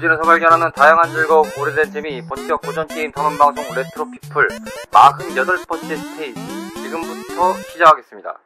[0.00, 4.48] 고전에서 발견하는 다양한 즐거움, 오래된 재미, 본격 고전 게임 탐험 방송 레트로 피플
[4.90, 6.40] 48번째 스테이지
[6.82, 8.38] 지금부터 시작하겠습니다.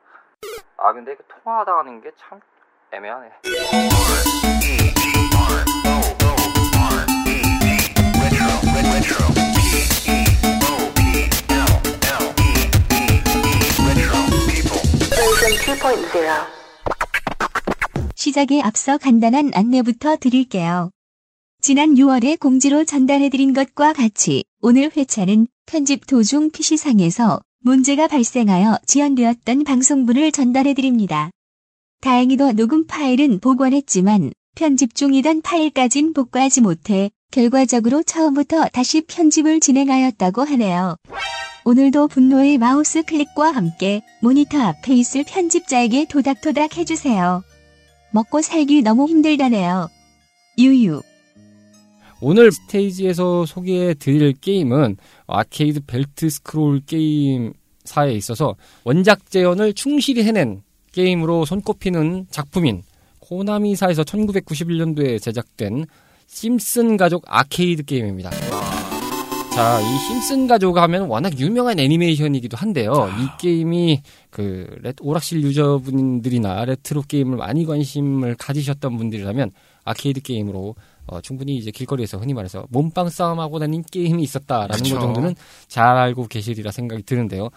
[0.77, 2.41] 아 근데 이거 통화하다 하는 게 참
[2.91, 3.31] 애매하네.
[18.17, 20.94] 시작에 앞서 간단한 안내부터 드릴게요.
[21.67, 30.31] 지난 6월에 공지로 전달해드린 것과 같이 오늘 회차는 편집 도중 PC상에서 문제가 발생하여 지연되었던 방송분을
[30.31, 31.31] 전달해드립니다.
[32.03, 40.97] 다행히도 녹음 파일은 복원했지만 편집 중이던 파일까진 복구하지 못해 결과적으로 처음부터 다시 편집을 진행하였다고 하네요.
[41.65, 47.43] 오늘도 분노의 마우스 클릭과 함께 모니터 앞에 있을 편집자에게 도닥도닥 해주세요.
[48.13, 49.89] 먹고 살기 너무 힘들다네요.
[50.59, 51.01] 유유.
[52.27, 61.45] 오늘 스테이지에서 소개해 드릴 게임은 아케이드 벨트 스크롤 게임사에 있어서 원작 재현을 충실히 해낸 게임으로
[61.45, 62.83] 손꼽히는 작품인
[63.21, 65.85] 코나미사에서 1991년도에 제작된
[66.27, 68.31] 심슨 가족 아케이드 게임입니다.
[69.55, 73.09] 자, 이 심슨 가족 하면 워낙 유명한 애니메이션이기도 한데요.
[73.21, 79.53] 이 게임이 그 레- 오락실 유저분들이나 레트로 게임을 많이 관심을 가지셨던 분들이라면
[79.85, 80.75] 아케이드 게임으로
[81.07, 84.95] 어, 충분히 이제 길거리에서 흔히 말해서 몸빵 싸움하고 다닌 게임이 있었다라는 그쵸.
[84.95, 85.35] 것 정도는
[85.69, 87.51] 잘 알고 계시리라 생각이 드는데요.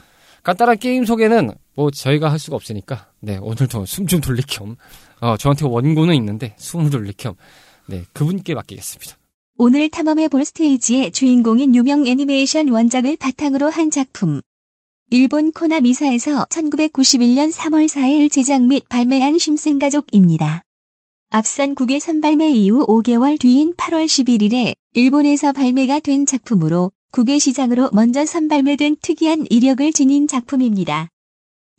[0.44, 4.76] 간단한 게임 소개는 뭐 저희가 할 수가 없으니까 네 오늘도 숨 좀 돌릴 겸
[5.20, 7.36] 어, 저한테 원고는 있는데 숨을 돌릴 겸
[7.88, 9.18] 네, 그분께 맡기겠습니다.
[9.58, 14.42] 오늘 탐험해 볼 스테이지의 주인공인 유명 애니메이션 원작을 바탕으로 한 작품.
[15.10, 20.64] 일본 코나미사에서 1991년 3월 4일 제작 및 발매한 심슨 가족입니다.
[21.30, 28.26] 앞선 국외 선발매 이후 5개월 뒤인 8월 11일에 일본에서 발매가 된 작품으로 국외 시장으로 먼저
[28.26, 31.10] 선발매된 특이한 이력을 지닌 작품입니다.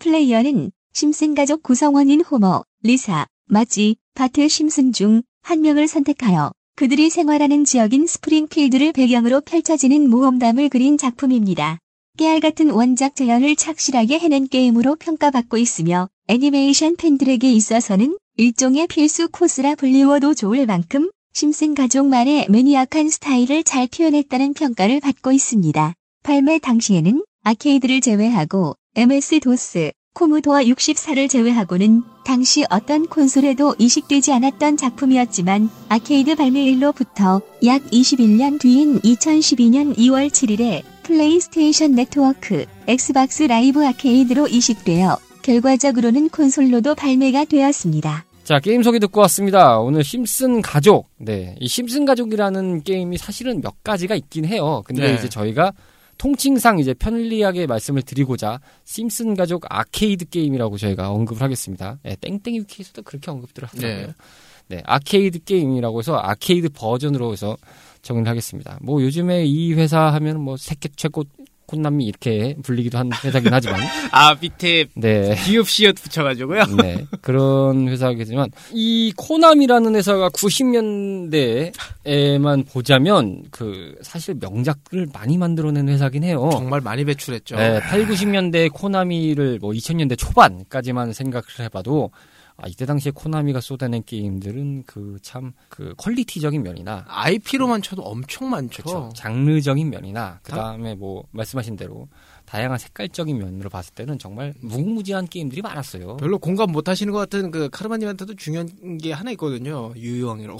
[0.00, 7.64] 플레이어는 심슨 가족 구성원인 호머, 리사, 마지, 바트 심슨 중 한 명을 선택하여 그들이 생활하는
[7.64, 11.78] 지역인 스프링필드를 배경으로 펼쳐지는 모험담을 그린 작품입니다.
[12.19, 19.75] 깨알 같은 원작 재현을 착실하게 해낸 게임으로 평가받고 있으며 애니메이션 팬들에게 있어서는 일종의 필수 코스라
[19.75, 25.93] 불리워도 좋을 만큼 심슨 가족만의 maniac한 스타일을 잘 표현했다는 평가를 받고 있습니다.
[26.22, 36.37] 발매 당시에는 아케이드를 제외하고 MS-DOS, 코모도어 64를 제외하고는 당시 어떤 콘솔에도 이식되지 않았던 작품이었지만 아케이드
[36.37, 46.94] 발매일로부터 약 21년 뒤인 2012년 2월 7일에 플레이스테이션 네트워크, 엑스박스 라이브 아케이드로 이식되어 결과적으로는 콘솔로도
[46.94, 48.28] 발매가 되었습니다.
[48.48, 49.78] 자, 게임 소개 듣고 왔습니다.
[49.78, 51.10] 오늘 심슨 가족.
[51.19, 51.54] 네.
[51.60, 54.82] 이 심슨 가족이라는 게임이 사실은 몇 가지가 있긴 해요.
[54.86, 55.14] 근데 네.
[55.16, 55.75] 이제 저희가
[56.16, 61.98] 통칭상 이제 편리하게 말씀을 드리고자 심슨 가족 아케이드 게임이라고 저희가 언급을 하겠습니다.
[62.03, 64.06] 네, 땡땡이 위키에서도 그렇게 언급들을 하더라고요.
[64.06, 64.76] 네.
[64.76, 64.82] 네.
[64.87, 67.54] 아케이드 게임이라고 해서 아케이드 버전으로 해서
[68.00, 68.78] 정의를 하겠습니다.
[68.81, 71.22] 뭐 요즘에 이 회사 하면 뭐 세계 최고
[71.69, 73.79] 꽃남미 이렇게 불리기도 한 회사긴 하지만
[74.11, 75.37] 아 밑에 네.
[75.45, 76.62] 비읍 시읒 붙여가지고요.
[76.83, 77.05] 네.
[77.21, 86.49] 그런 회사겠지만, 이 코나미라는 회사가 90년대에만 보자면, 그, 사실 명작을 많이 만들어낸 회사긴 해요.
[86.53, 87.56] 정말 많이 배출했죠.
[87.56, 92.11] 네, 8, 90년대 코나미를 뭐 2000년대 초반까지만 생각을 해봐도,
[92.60, 98.82] 아, 이때 당시에 코나미가 쏟아낸 게임들은 그 참, 그 퀄리티적인 면이나, IP로만 쳐도 엄청 많죠.
[98.82, 99.12] 그렇죠.
[99.14, 102.08] 장르적인 면이나 그 다음에 뭐 말씀하신 대로
[102.46, 106.16] 다양한 색깔적인 면으로 봤을 때는 정말 무궁무진한 게임들이 많았어요.
[106.16, 109.92] 별로 공감 못 하시는 것 같은 그 카르마님한테도 중요한 게 하나 있거든요.
[109.94, 110.58] 유유왕이라고.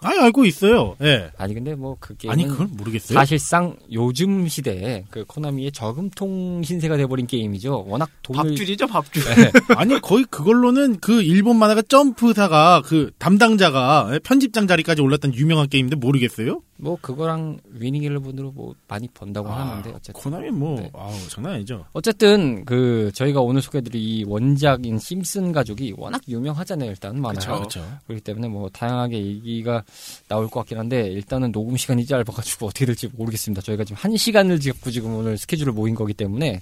[0.00, 0.96] 아니 알고 있어요.
[1.02, 1.30] 예.
[1.38, 3.18] 아니 근데 뭐 그 게임은 아니 그걸 모르겠어요.
[3.18, 7.84] 사실상 요즘 시대에 그 코나미의 저금통 신세가 돼버린 게임이죠.
[7.88, 9.22] 워낙 돈을 밥줄이죠, 밥줄.
[9.24, 9.50] 네.
[9.76, 15.96] 아니 거의 그걸로는 그 일본 만화가 점프사가 그 담당자가 예, 편집장 자리까지 올랐던 유명한 게임인데
[15.96, 16.60] 모르겠어요?
[16.78, 20.90] 뭐 그거랑 위닝 일레븐으로 뭐 많이 번다고 하는데 어쨌든 코나미 뭐 네.
[20.94, 21.84] 아우 장난 아니죠.
[21.92, 26.90] 어쨌든 그 저희가 오늘 소개드릴 이 원작인 심슨 가족이 워낙 유명하잖아요.
[26.90, 27.80] 일단 만화가 그쵸.
[27.80, 27.98] 그렇죠.
[28.06, 29.82] 그렇기 때문에 뭐 다양하게 얘기가
[30.28, 33.62] 나올 것 같긴 한데 일단은 녹음 시간이 짧아가지고 어떻게 될지 모르겠습니다.
[33.62, 36.60] 저희가 지금 한 시간을 잡고 지금 오늘 스케줄을 모인 거기 때문에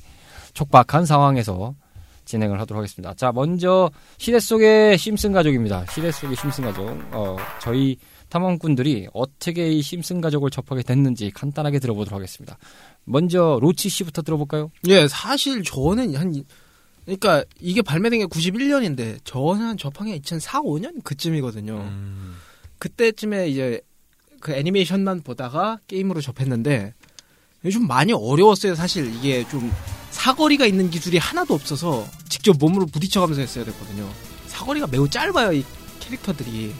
[0.52, 1.74] 촉박한 상황에서
[2.24, 3.12] 진행을 하도록 하겠습니다.
[3.14, 5.84] 자, 먼저 시대 속의 심슨 가족입니다.
[5.90, 6.88] 시대 속의 심슨 가족.
[7.12, 7.98] 어, 저희
[8.34, 12.58] 탐험꾼들이 어떻게 이 심슨 가족을 접하게 됐는지 간단하게 들어보도록 하겠습니다.
[13.04, 14.72] 먼저 로치 씨부터 들어볼까요?
[14.88, 16.42] 예, 사실 저는 한,
[17.04, 21.04] 그러니까 이게 발매된 게 91년인데, 저는 한 접한 게 2004, 5년?
[21.04, 21.76] 그쯤이거든요.
[21.76, 22.34] 음.
[22.78, 23.80] 그때쯤에 이제
[24.40, 26.92] 그 애니메이션만 보다가 게임으로 접했는데
[27.72, 28.74] 좀 많이 어려웠어요.
[28.74, 29.72] 사실 이게 좀
[30.10, 34.10] 사거리가 있는 기술이 하나도 없어서 직접 몸으로 부딪혀가면서 했어야 됐거든요.
[34.48, 35.52] 사거리가 매우 짧아요.
[35.52, 35.64] 이
[36.00, 36.74] 캐릭터들이.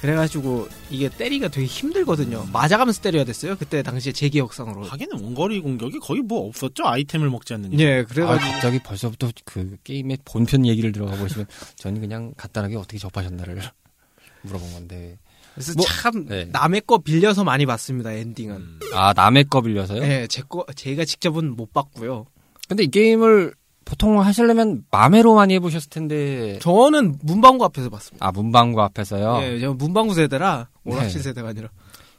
[0.00, 2.46] 그래가지고 이게 때리기가 되게 힘들거든요.
[2.52, 3.56] 맞아가면서 때려야 됐어요.
[3.56, 4.84] 그때 당시에 제 기억상으로.
[4.84, 6.86] 하기는 원거리 공격이 거의 뭐 없었죠.
[6.86, 7.78] 아이템을 먹지 않는.
[7.80, 11.46] 예, 아, 그래가지고 갑자기 벌써부터 그 게임의 본편 얘기를 들어가 보시면
[11.76, 13.60] 저는 그냥 간단하게 어떻게 접하셨나를
[14.42, 15.18] 물어본 건데.
[15.54, 16.44] 그래서 뭐, 참 네.
[16.44, 18.12] 남의 거 빌려서 많이 봤습니다.
[18.12, 18.56] 엔딩은.
[18.56, 18.78] 음.
[18.94, 20.02] 아 남의 거 빌려서요?
[20.04, 22.26] 예, 제거 제가 직접은 못 봤고요.
[22.68, 23.54] 근데 이 게임을
[23.88, 26.58] 보통 하시려면 마매로 많이 해보셨을 텐데.
[26.60, 28.26] 저는 문방구 앞에서 봤습니다.
[28.26, 29.40] 아 문방구 앞에서요.
[29.42, 31.22] 예, 저 문방구 세대라 오락실 네.
[31.22, 31.70] 세대가 아니라.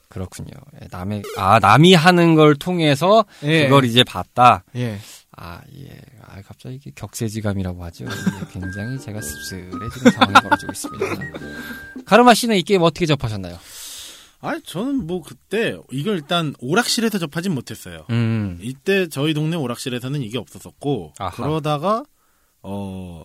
[0.08, 0.50] 그렇군요.
[0.82, 3.66] 예, 남의 아 남이 하는 걸 통해서 예.
[3.66, 4.64] 그걸 이제 봤다.
[4.78, 4.98] 예.
[5.38, 5.96] 아 예.
[6.26, 8.06] 아 갑자기 이게 격세지감이라고 하죠.
[8.52, 11.06] 굉장히 제가 씁쓸해지는 상황이 벌어지고 있습니다.
[12.08, 13.60] 카르마 씨는 이 게임 어떻게 접하셨나요?
[14.42, 18.06] 아, 저는 뭐 그때 이걸 일단 오락실에서 접하진 못했어요.
[18.10, 18.58] 음.
[18.62, 21.32] 이때 저희 동네 오락실에서는 이게 없었었고 아하.
[21.44, 22.04] 그러다가
[22.62, 23.24] 어.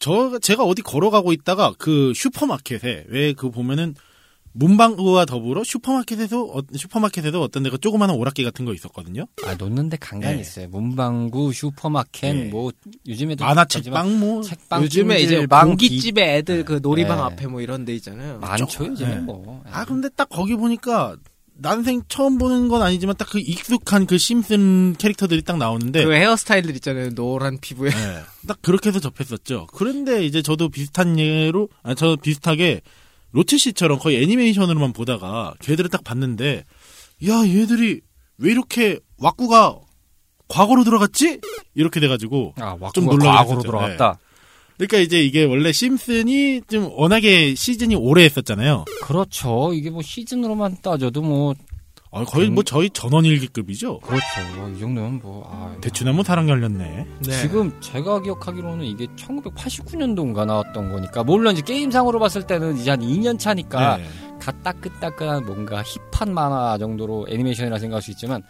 [0.00, 3.94] 저 제가 어디 걸어가고 있다가 그 슈퍼마켓에 왜 그 보면은
[4.58, 9.26] 문방구와 더불어 슈퍼마켓에서 어, 슈퍼마켓에도 어떤 데가 조그마한 오락기 같은 거 있었거든요.
[9.44, 10.40] 아 놓는데 간간히 네.
[10.40, 10.68] 있어요.
[10.68, 12.44] 문방구, 슈퍼마켓, 네.
[12.50, 12.72] 뭐
[13.06, 17.22] 요즘에도 만화 있지만 책방 뭐 책방, 요즘에 이제 공기집에 애들 그 놀이방 네.
[17.22, 18.38] 앞에 뭐 이런 데 있잖아요.
[18.40, 19.20] 많죠 요즘에 네.
[19.20, 19.62] 뭐.
[19.70, 21.16] 아 근데 딱 거기 보니까
[21.60, 26.74] 난생 처음 보는 건 아니지만 딱 그 익숙한 그 심슨 캐릭터들이 딱 나오는데 그 헤어스타일들
[26.76, 27.10] 있잖아요.
[27.10, 27.90] 노란 피부에.
[27.90, 29.66] 네, 딱 그렇게 해서 접했었죠.
[29.74, 32.80] 그런데 이제 저도 비슷한 예로, 아, 저 비슷하게
[33.32, 36.64] 로치 씨처럼 거의 애니메이션으로만 보다가 걔들을 딱 봤는데,
[37.28, 38.00] 야, 얘들이
[38.38, 39.78] 왜 이렇게 왁구가
[40.48, 41.40] 과거로 들어갔지?
[41.74, 42.54] 이렇게 돼가지고.
[42.58, 43.60] 아 좀 놀라게 과거로.
[43.62, 44.18] 들어갔다.
[44.76, 48.84] 그러니까 이제 이게 원래 심슨이 좀 워낙에 시즌이 오래 했었잖아요.
[49.02, 49.72] 그렇죠.
[49.74, 51.54] 이게 뭐 시즌으로만 따져도 뭐
[52.10, 54.00] 아, 거의 뭐 저희 전원일기급이죠.
[54.00, 54.24] 그렇죠.
[54.56, 57.06] 뭐이 정도면 뭐 아, 대추나무 사랑 열렸네.
[57.26, 57.40] 네.
[57.42, 63.38] 지금 제가 기억하기로는 이게 1989년도인가 나왔던 거니까 물론 이제 게임상으로 봤을 때는 이제 한 2년
[63.38, 64.08] 차니까 네.
[64.40, 68.42] 다 따끈따끈한 뭔가 힙한 만화 정도로 애니메이션이라 생각할 수 있지만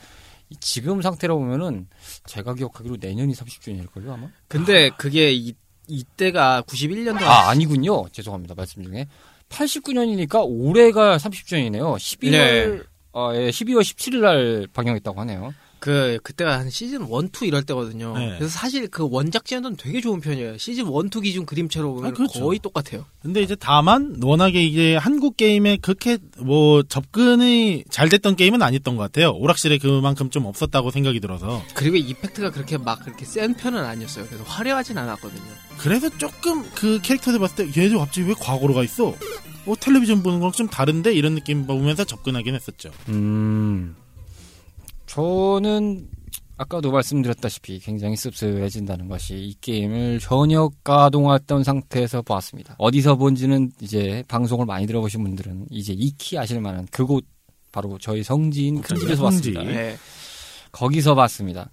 [0.50, 1.88] 이 지금 상태로 보면은
[2.26, 4.28] 제가 기억하기로 내년이 30주년일 걸요 아마?
[4.46, 5.54] 근데 그게 이,
[5.88, 8.08] 이때가 91년도 아 아니군요.
[8.10, 9.08] 죄송합니다 말씀 중에
[9.48, 11.96] 89년이니까 올해가 30주년이네요.
[11.96, 12.82] 12월 네.
[13.12, 15.54] 어, 예, 12월 17일 날 방영했다고 하네요.
[15.80, 18.16] 그 그때가 한 시즌 1, 2 이럴 때거든요.
[18.18, 18.34] 네.
[18.36, 20.58] 그래서 사실 그 원작 지연도는 되게 좋은 편이에요.
[20.58, 22.40] 시즌 1, 2 기준 그림체로 보면 아, 그렇죠.
[22.40, 23.04] 거의 똑같아요.
[23.22, 29.02] 근데 이제 다만 워낙에 이게 한국 게임에 그렇게 뭐 접근이 잘 됐던 게임은 아니었던 것
[29.04, 29.30] 같아요.
[29.32, 34.26] 오락실에 그만큼 좀 없었다고 생각이 들어서 그리고 이펙트가 그렇게 막 그렇게 센 편은 아니었어요.
[34.26, 35.42] 그래서 화려하진 않았거든요.
[35.78, 39.14] 그래서 조금 그 캐릭터들 봤을 때 얘들 갑자기 왜 과거로 가 있어?
[39.68, 42.90] 뭐 텔레비전 보는 거랑 좀 다른데 이런 느낌 보면서 접근하긴 했었죠.
[43.10, 43.94] 음,
[45.04, 46.08] 저는
[46.56, 52.76] 아까도 말씀드렸다시피 굉장히 씁쓸해진다는 것이 이 게임을 전혀 가동했던 상태에서 보았습니다.
[52.78, 57.26] 어디서 본지는 이제 방송을 많이 들어보신 분들은 이제 익히 아실 만한 그곳
[57.70, 59.52] 바로 저희 성지인 큰 집에서 성지.
[59.52, 59.70] 봤습니다.
[59.70, 59.98] 네.
[60.72, 61.70] 거기서 봤습니다.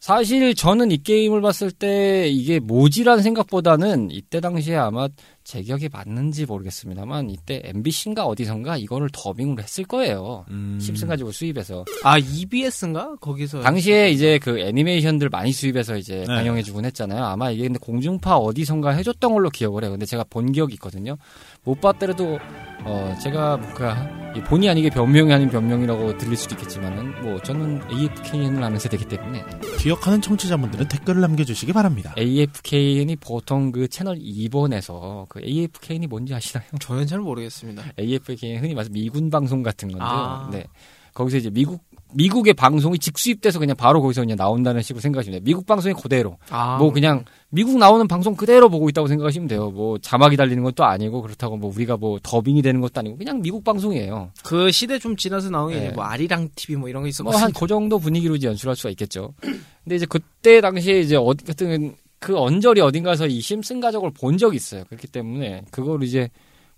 [0.00, 5.08] 사실 저는 이 게임을 봤을 때 이게 모지란 생각보다는 이때 당시에 아마
[5.44, 10.46] 제 기억에 맞는지 모르겠습니다만 이때 MBC인가 어디선가 이거를 더빙을 했을 거예요.
[10.48, 10.78] 음.
[10.80, 16.34] 심슨 가지고 수입해서 아 EBS인가 거기서 당시에 이제 그 애니메이션들 많이 수입해서 이제 네.
[16.34, 17.22] 방영해주곤 했잖아요.
[17.22, 19.90] 아마 이게 근데 공중파 어디선가 해줬던 걸로 기억을 해요.
[19.90, 21.18] 근데 제가 본 기억이 있거든요.
[21.62, 22.38] 못 봤더라도
[22.84, 28.62] 어 제가 뭔가 이 본의 아니게 변명이 아닌 변명이라고 들릴 수도 있겠지만은 뭐 저는 AFKN을
[28.62, 29.44] 아는 세대이기 때문에
[29.78, 32.14] 기억하는 청취자분들은 댓글을 남겨주시기 바랍니다.
[32.16, 36.64] AFKN이 보통 그 채널 2번에서 그 AFKN이 뭔지 아시나요?
[36.78, 37.82] 저는 잘 모르겠습니다.
[37.98, 40.08] AFKN 흔히 말해서 미군 방송 같은 건데요.
[40.08, 40.48] 아.
[40.52, 40.64] 네.
[41.12, 41.82] 거기서 이제 미국
[42.14, 45.44] 미국의 방송이 직수입돼서 그냥 바로 거기서 그냥 나온다는 식으로 생각하시면 돼요.
[45.44, 46.38] 미국 방송이 그대로.
[46.50, 49.70] 아, 뭐 그냥 미국 나오는 방송 그대로 보고 있다고 생각하시면 돼요.
[49.70, 53.64] 뭐 자막이 달리는 것도 아니고 그렇다고 뭐 우리가 뭐 더빙이 되는 것도 아니고 그냥 미국
[53.64, 54.30] 방송이에요.
[54.44, 55.90] 그 시대 좀 지나서 나온 게 네.
[55.90, 57.42] 뭐 아리랑 TV 뭐 이런 거뭐 있었거든요.
[57.42, 59.34] 한그 정도 분위기로 이제 연출할 수가 있겠죠.
[59.40, 64.56] 근데 이제 그때 당시에 이제 어디 같은 그 언저리 어딘가에서 이 심슨 가족을 본 적이
[64.56, 64.84] 있어요.
[64.84, 66.28] 그렇기 때문에 그걸 이제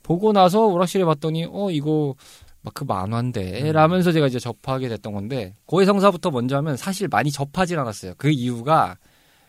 [0.03, 2.15] 보고 나서 오락실에 봤더니 어 이거
[2.63, 7.79] 막 그 만화인데 라면서 제가 이제 접하게 됐던 건데 고해성사부터 먼저 하면 사실 많이 접하진
[7.79, 8.15] 않았어요.
[8.17, 8.97] 그 이유가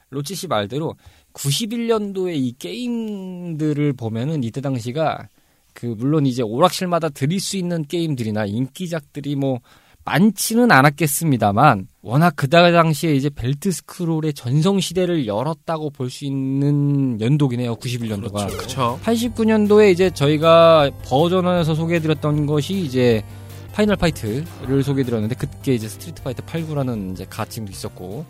[0.09, 0.95] 로치 씨 말대로
[1.33, 5.27] 91년도에 이 게임들을 보면은 이때 당시가
[5.73, 9.59] 그 물론 이제 오락실마다 드릴 수 있는 게임들이나 인기작들이 뭐
[10.05, 17.61] 많지는 않았겠습니다만 워낙 그 당시에 이제 벨트 스크롤의 전성 시대를 열었다고 볼 수 있는 연도긴
[17.61, 17.75] 해요.
[17.77, 18.47] 91년도가.
[18.49, 18.99] 그렇죠.
[19.03, 23.23] 89년도에 이제 저희가 버전 one에서 소개해드렸던 것이 이제
[23.71, 28.25] 파이널 파이트를 소개해드렸는데 그게 이제 스트리트 파이터 89라는 이제 가칭도 있었고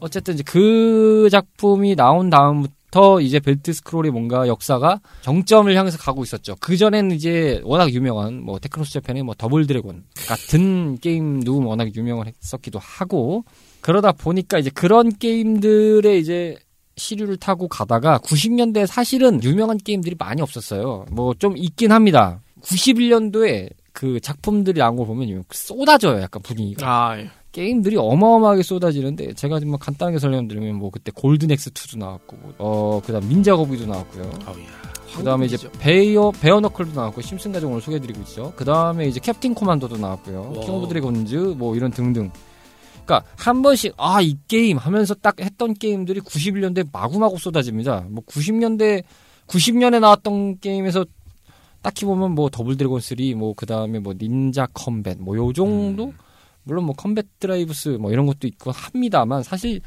[0.00, 2.72] 어쨌든 이제 그 작품이 나온 다음부터
[3.22, 6.56] 이제 벨트 스크롤이 뭔가 역사가 정점을 향해서 가고 있었죠.
[6.60, 12.26] 그 전에는 이제 워낙 유명한 뭐 테크노스 재팬의 뭐 더블 드래곤 같은 게임도 워낙 유명을
[12.26, 13.44] 했었기도 하고
[13.80, 16.56] 그러다 보니까 이제 그런 게임들의 이제
[16.96, 21.06] 시류를 타고 가다가 90년대 사실은 유명한 게임들이 많이 없었어요.
[21.10, 22.40] 뭐 좀 있긴 합니다.
[22.62, 26.20] 91년도에 그 작품들이 나온 걸 보면 쏟아져요.
[26.20, 26.86] 약간 분위기가.
[27.10, 27.30] 아, 예.
[27.52, 33.49] 게임들이 어마어마하게 쏟아지는데 제가 좀 간단하게 설명드리면 뭐 그때 골든액스 2도 나왔고 어 그다음 닌자
[33.49, 34.30] 거북이도 나왔고요.
[35.16, 38.52] 그다음에 이제 베어 베어너클도 나왔고 심슨 가족 오늘 소개해드리고 있죠.
[38.56, 40.52] 그다음에 이제 Captain Commando도 나왔고요.
[40.56, 40.64] 와.
[40.64, 42.30] King of Dragons 뭐 이런 등등.
[43.04, 48.04] 그러니까 한 번씩 아 이 게임 하면서 딱 했던 게임들이 91년대 마구마구 쏟아집니다.
[48.08, 49.02] 뭐 90년대
[49.48, 51.04] 90년에 나왔던 게임에서
[51.82, 56.12] 딱히 보면 뭐 Double Dragon 3, 뭐 그다음에 뭐 Ninja Combat 뭐 요 정도 음.
[56.62, 59.80] 물론 뭐 Combatribes 뭐 이런 것도 있고 합니다만 사실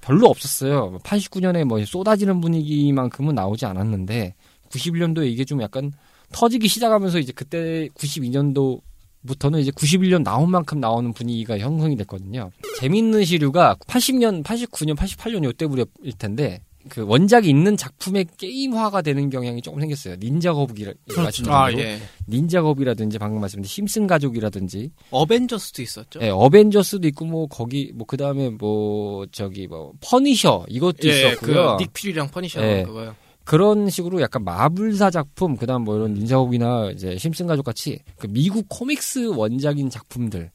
[0.00, 0.98] 별로 없었어요.
[1.02, 4.34] 89년에 뭐 쏟아지는 분위기만큼은 나오지 않았는데
[4.70, 5.92] 91년도에 이게 좀 약간
[6.32, 8.80] 터지기 시작하면서 이제 그때 92년도
[9.26, 12.50] 부터는 이제 91년 나온 만큼 나오는 분위기가 형성이 됐거든요.
[12.78, 19.62] 재밌는 시류가 80년, 89년, 88년 요때 무렵일 텐데 그 원작이 있는 작품의 게임화가 되는 경향이
[19.62, 20.16] 조금 생겼어요.
[20.16, 21.98] 닌자 거북이라 같은 아, 예.
[22.28, 26.20] 닌자 거북이라든지 방금 말씀드린 심슨 가족이라든지 어벤져스도 있었죠.
[26.22, 31.76] 예, 어벤져스도 있고 뭐 거기 뭐 그다음에 뭐 저기 뭐 퍼니셔 이것도 예, 있었고요.
[31.76, 32.82] 그닉 퓨리랑 퍼니셔 예.
[32.84, 33.14] 그거요.
[33.44, 38.66] 그런 식으로 약간 마블사 작품 그다음 뭐 이런 닌자고기나 이제 심슨 가족 같이 그 미국
[38.68, 40.50] 코믹스 원작인 작품들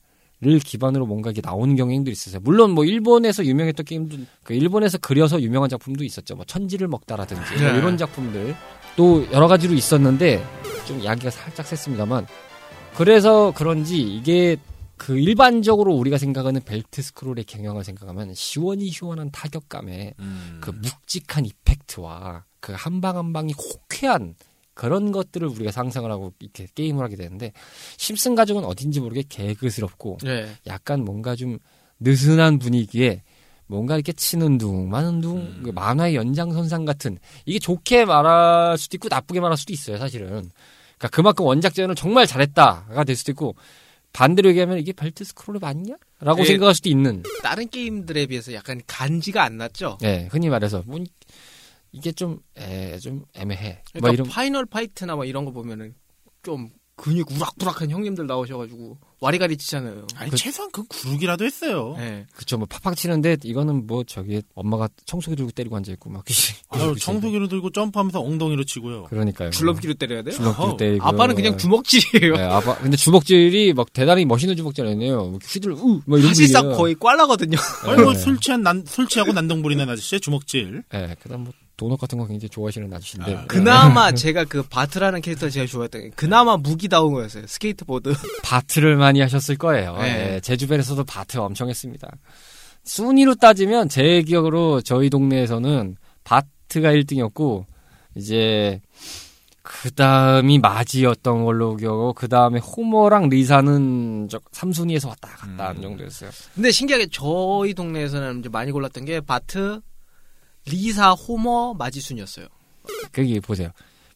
[0.45, 2.41] 을 기반으로 뭔가 이게 나오는 경향도 있었어요.
[2.43, 6.35] 물론 뭐 일본에서 유명했던 게임도 그 일본에서 그려서 유명한 작품도 있었죠.
[6.35, 7.77] 뭐 천지를 먹다라든지 뭐 네.
[7.77, 8.55] 이런 작품들
[8.95, 10.43] 또 여러 가지로 있었는데
[10.87, 12.27] 좀 이야기가 살짝 셌습니다만
[12.95, 14.57] 그래서 그런지 이게
[14.97, 20.57] 그 일반적으로 우리가 생각하는 벨트 스크롤의 경향을 생각하면 시원히 시원한 타격감에 음.
[20.61, 24.35] 그 묵직한 이펙트와 그 한 방 한 방이 호쾌한
[24.73, 27.51] 그런 것들을 우리가 상상을 하고 이렇게 게임을 하게 되는데
[27.97, 30.47] 심슨 가족은 어딘지 모르게 개그스럽고 예.
[30.67, 31.59] 약간 뭔가 좀
[31.99, 33.23] 느슨한 분위기에
[33.67, 35.61] 뭔가 이렇게 치는 둥 마는 둥 음.
[35.63, 41.07] 그 만화의 연장선상 같은 이게 좋게 말할 수도 있고 나쁘게 말할 수도 있어요 사실은 그러니까
[41.11, 43.55] 그만큼 원작 재현을 정말 잘했다가 될 수도 있고
[44.13, 45.95] 반대로 얘기하면 이게 벨트 스크롤이 맞냐?
[46.19, 46.45] 라고 예.
[46.45, 49.97] 생각할 수도 있는 다른 게임들에 비해서 약간 간지가 안 났죠.
[50.01, 51.03] 네, 흔히 말해서 뭐
[51.93, 53.81] 이게 좀, 에, 좀 애매해.
[53.91, 55.93] 그러니까 뭐 이런 Final Fight나 뭐 이런 거 보면은
[56.43, 60.05] 좀 근육 우락부락한 형님들 나오셔가지고 와리가리 치잖아요.
[60.15, 61.95] 아니 그- 최소한 그 구르기라도 했어요.
[61.97, 62.27] 예.
[62.35, 66.23] 그쵸 뭐 팍팍 치는데 이거는 뭐 저기 엄마가 청소기 들고 때리고 앉아 있고 막
[66.69, 69.05] 아유, 청소기를 들고 점프하면서 엉덩이로 치고요.
[69.05, 69.49] 그러니까요.
[69.49, 70.35] 줄넘기로 때려야 돼요?
[70.35, 70.77] 줄넘기로.
[70.77, 72.35] 때리고 아빠는 그냥 주먹질이에요.
[72.35, 75.29] 네, 아빠 근데 주먹질이 막 대단히 멋있는 주먹질 아니에요.
[75.29, 76.73] 뭐 휘들 우막 이런 사실상.
[76.73, 77.57] 거의 꽐라거든요.
[77.85, 78.19] 아니 뭐 네.
[78.19, 80.83] 술 취한 난, 술 취하고 난동 부리는 아저씨의 주먹질.
[80.91, 85.51] 네, 그다음 뭐 도넛 같은 거 굉장히 좋아하시는 아저씨인데 아, 그나마 제가 그 바트라는 캐릭터를
[85.51, 87.47] 제일 좋아했던 게 그나마 무기다운 거였어요.
[87.47, 88.13] 스케이트보드.
[88.43, 89.97] 바트를 많이 하셨을 거예요.
[89.97, 90.35] 네.
[90.35, 92.07] 예, 제 주변에서도 바트 엄청 했습니다.
[92.83, 97.65] 순위로 따지면 제 기억으로 저희 동네에서는 바트가 1등이었고
[98.15, 98.81] 이제
[99.63, 105.81] 그 다음이 마지였던 걸로 기억하고 그 다음에 호머랑 리사는 저 3순위에서 왔다 갔다 하는 음.
[105.81, 106.29] 정도였어요.
[106.53, 109.79] 근데 신기하게 저희 동네에서는 이제 많이 골랐던 게 바트,
[110.65, 112.47] 리사, 호머, 마지순이었어요.
[113.11, 113.69] 거기 보세요.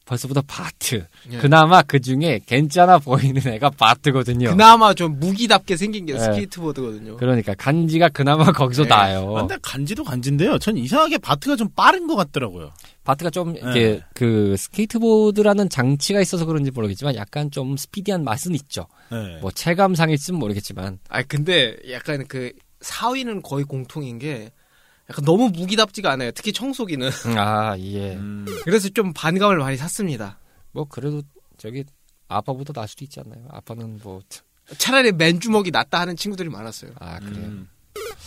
[0.08, 1.06] 벌써부터 바트.
[1.32, 1.38] 예.
[1.38, 4.50] 그나마 그 중에 괜찮아 보이는 애가 바트거든요.
[4.52, 6.20] 그나마 좀 무기답게 생긴 게 네.
[6.20, 7.18] 스케이트보드거든요.
[7.18, 8.90] 그러니까 간지가 그나마 거기서 네.
[8.90, 9.34] 나요.
[9.34, 10.58] 근데 간지도 간지인데요.
[10.60, 12.72] 전 이상하게 바트가 좀 빠른 것 같더라고요.
[13.04, 14.02] 바트가 좀 이게 네.
[14.14, 18.88] 그 스케이트보드라는 장치가 있어서 그런지 모르겠지만 약간 좀 스피디한 맛은 있죠.
[19.12, 19.40] 네.
[19.42, 24.52] 뭐 체감상일지는 모르겠지만 아 근데 약간 그 4위는 거의 공통인 게
[25.10, 26.32] 약간 너무 무기답지가 않아요.
[26.32, 27.10] 특히 청소기는.
[27.38, 28.16] 아 예.
[28.16, 30.40] 음, 그래서 좀 반감을 많이 샀습니다.
[30.72, 31.22] 뭐 그래도
[31.58, 31.86] 저기
[32.28, 33.46] 아빠보다 나을 수도 있지 않나요?
[33.50, 34.22] 아빠는 뭐
[34.78, 36.92] 차라리 맨주먹이 낫다 하는 친구들이 많았어요.
[37.00, 37.46] 아 그래요.
[37.46, 37.70] 음.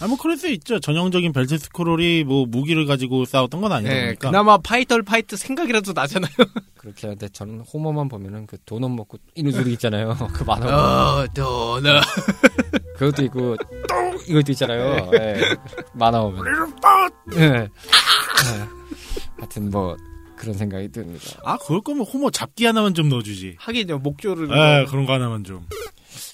[0.00, 0.80] 아, 뭐, 그럴 수 있죠.
[0.80, 4.30] 전형적인 벨트 스크롤이 뭐, 무기를 가지고 싸웠던 건 아니다 네, 보니까.
[4.30, 6.32] 그나마 Final Fight 생각이라도 나잖아요.
[6.76, 10.16] 그렇게 하는데 저는 호머만 보면은 그 도넛 먹고 이는 소리 있잖아요.
[10.32, 12.02] 그 만화 어, 도넛.
[12.96, 13.56] 그것도 있고
[13.88, 15.10] 똥 이것도 있잖아요.
[15.14, 15.40] 예.
[15.92, 16.44] 만화 보면.
[17.34, 17.40] 예.
[17.42, 17.68] 예.
[19.36, 19.96] 하여튼 뭐
[20.36, 21.38] 그런 생각이 듭니다.
[21.44, 23.56] 아, 그럴 거면 호모 잡기 하나만 좀 넣어주지.
[23.58, 24.50] 하긴요, 목조를.
[24.50, 25.66] 에 그런 거 하나만 좀.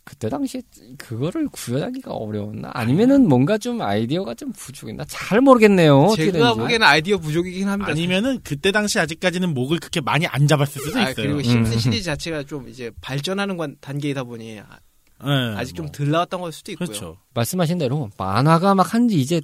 [0.04, 0.62] 그때 당시에
[0.99, 2.71] 그거를 구현하기가 어려웠나?
[2.75, 5.04] 아니면은 뭔가 좀 아이디어가 좀 부족했나?
[5.09, 6.12] 잘 모르겠네요.
[6.16, 6.54] 제가.
[6.54, 7.90] 보기에는 아이디어 부족이긴 합니다.
[7.92, 11.14] 아니면은, 그때 당시 아직까지는 목을 그렇게 많이 안 잡았을 수도 아, 있어요.
[11.14, 11.42] 그리고 음.
[11.42, 14.78] 심슨 시리즈 자체가 좀 이제 발전하는 관- 단계이다 보니 아,
[15.25, 15.92] 예, 아직 좀 뭐.
[15.92, 16.87] 덜 나왔던 걸 수도 있고요.
[16.87, 17.16] 그렇죠.
[17.35, 19.40] 말씀하신 대로 만화가 막 한지 이제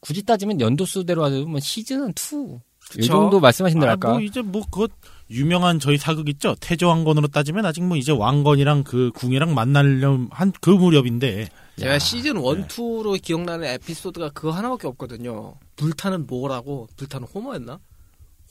[0.00, 2.58] 굳이 따지면 연도 수대로 하자면 시즌 2.
[2.98, 3.06] 이.
[3.06, 4.10] 정도 말씀하신 대로 아, 할까?
[4.10, 4.90] 뭐 이제 뭐 그것
[5.30, 6.54] 유명한 저희 사극 있죠.
[6.60, 12.36] 태조왕건으로 따지면 아직 뭐 이제 왕건이랑 그 궁이랑 만나려면 한 그 무렵인데 제가 야, 시즌
[12.36, 15.54] 1, 2로 기억나는 에피소드가 그거 하나밖에 없거든요.
[15.76, 17.78] 불타는 모라고 불타는 호머였나?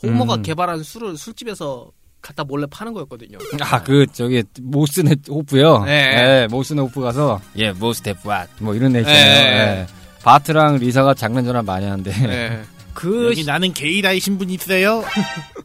[0.04, 0.42] 호머가 음.
[0.44, 1.90] 개발한 술을 술집에서
[2.22, 3.38] 갖다 몰래 파는 거였거든요.
[3.62, 5.84] 아, 그, 저기, 모스네 호프요?
[5.86, 6.16] 네.
[6.16, 8.48] 네, 모스네 호프 가서, 예, 모스네 왓.
[8.60, 9.24] 뭐 이런 애 있잖아요.
[9.24, 9.82] 네.
[9.82, 9.88] 예.
[10.24, 12.12] 바트랑 리사가 장난 전화 많이 하는데.
[12.12, 12.64] 네.
[12.96, 15.04] 그 여기 나는 게이라이 신분 있어요.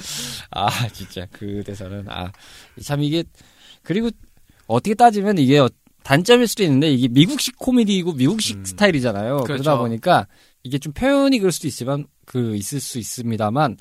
[0.50, 2.32] 아, 진짜, 그 대사는, 아,
[2.82, 3.24] 참 이게,
[3.82, 4.10] 그리고,
[4.66, 5.68] 어떻게 따지면 이게 어-
[6.02, 8.64] 단점일 수도 있는데, 이게 미국식 코미디이고 미국식 음.
[8.64, 9.42] 스타일이잖아요.
[9.44, 9.78] 그러다 그렇죠.
[9.78, 10.26] 보니까,
[10.62, 13.76] 이게 좀 표현이 그럴 수도 있지만, 그, 있을 수 있습니다만,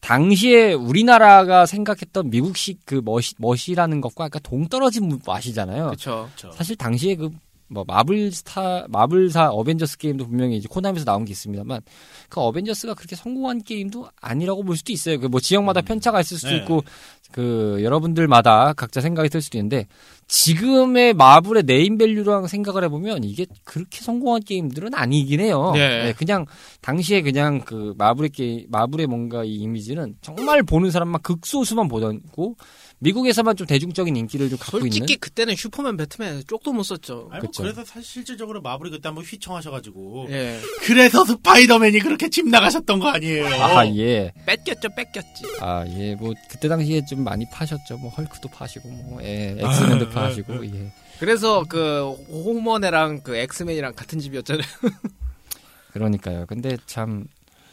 [0.00, 5.84] 당시에 우리나라가 생각했던 미국식 그 멋이, 멋이라는 것과 약간 동떨어진 맛이잖아요.
[5.86, 6.28] 그렇죠.
[6.52, 7.30] 사실 당시에 그
[7.72, 11.80] 뭐 마블 스타 마블사 어벤져스 게임도 분명히 이제 코나미에서 나온 게 있습니다만
[12.28, 15.18] 그 어벤져스가 그렇게 성공한 게임도 아니라고 볼 수도 있어요.
[15.18, 16.58] 그 뭐 지역마다 편차가 있을 수도 네.
[16.58, 16.84] 있고
[17.32, 19.86] 그 여러분들마다 각자 생각이 들 수도 있는데
[20.28, 25.72] 지금의 마블의 네임밸류랑 생각을 해보면 이게 그렇게 성공한 게임들은 아니긴 해요.
[25.74, 26.12] 네.
[26.12, 26.44] 그냥
[26.82, 32.56] 당시에 그냥 그 마블의 게 마블의 뭔가 이 이미지는 정말 보는 사람만 극소수만 보던고
[33.02, 37.28] 미국에서만 좀 대중적인 인기를 좀 갖고 있는 솔직히 그때는 슈퍼맨, 배트맨 쪽도 못 썼죠.
[37.32, 37.50] 아니, 뭐.
[37.56, 40.60] 그래서 사실 실질적으로 마블이 그때 한번 휘청하셔가지고 예.
[40.82, 43.46] 그래서 스파이더맨이 그렇게 집 나가셨던 거 아니에요?
[43.46, 44.32] 아, 예.
[44.46, 45.44] 뺏겼죠, 뺏겼지.
[45.60, 47.98] 아, 예, 뭐, 그때 당시에 좀 많이 파셨죠.
[47.98, 50.92] 뭐, 헐크도 파시고, 뭐, 예, 엑스맨도 파시고, 예.
[51.18, 54.66] 그래서 그 호머네랑 그 엑스맨이랑 같은 집이었잖아요.
[55.92, 56.46] 그러니까요.
[56.46, 57.24] 근데 참,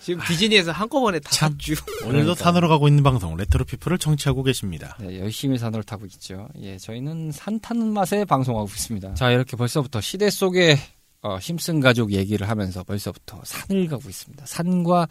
[0.10, 1.76] 지금 디즈니에서 한꺼번에 다 샀죠.
[2.06, 2.34] 오늘도.
[2.34, 4.98] 산으로 가고 있는 방송 레트로 피플을 청취하고 계십니다.
[5.00, 6.48] 네, 열심히 산을 타고 있죠.
[6.62, 9.14] 예, 저희는 산 타는 맛에 방송하고 있습니다.
[9.14, 10.80] 자, 이렇게 벌써부터 시대 속의
[11.22, 14.46] 어, 심슨 가족 얘기를 하면서 벌써부터 산을 가고 있습니다.
[14.48, 15.08] 산과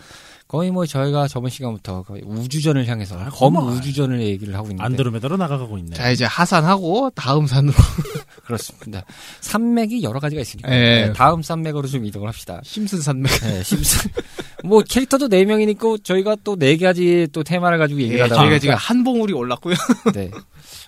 [0.49, 3.57] 거의 뭐 저희가 저번 시간부터 거의 우주전을 향해서 아, 검.
[3.57, 5.95] 우주전을 얘기를 하고 있는데 안드로메다로 나가고 있네.
[5.95, 7.75] 자, 이제 하산하고 다음 산으로.
[8.49, 9.05] 그렇습니다.
[9.41, 11.07] 산맥이 여러 가지가 있으니까 예.
[11.07, 12.61] 네, 다음 산맥으로 좀 이동을 합시다.
[12.65, 13.31] 심슨 산맥.
[13.43, 14.11] 네, 심슨.
[14.65, 18.49] 뭐 캐릭터도 네 명이니까 저희가 또 네 가지 또 테마를 가지고 얘기를 예, 하다 저희가
[18.49, 19.75] 보니까 지금 한 봉우리 올랐고요.
[20.15, 20.31] 네.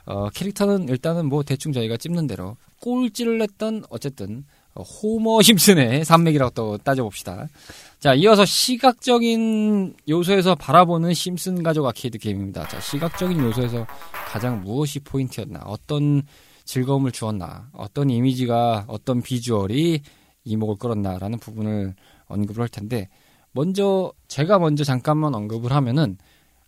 [0.07, 4.44] 어, 캐릭터는 일단은 뭐 대충 저희가 찝는 대로 꼴찌를 냈던 어쨌든
[4.75, 7.46] 어, 호머 심슨의 산맥이라고 또 따져봅시다.
[7.99, 12.66] 자, 이어서 시각적인 요소에서 바라보는 심슨 가족 아케이드 게임입니다.
[12.68, 13.87] 자, 시각적인 요소에서
[14.27, 15.61] 가장 무엇이 포인트였나?
[15.66, 16.23] 어떤
[16.70, 17.68] 즐거움을 주었나?
[17.72, 20.02] 어떤 이미지가, 어떤 비주얼이
[20.44, 21.94] 이목을 끌었나라는 부분을
[22.26, 23.09] 언급을 할 텐데,
[23.50, 26.16] 먼저, 제가 먼저 잠깐만 언급을 하면은,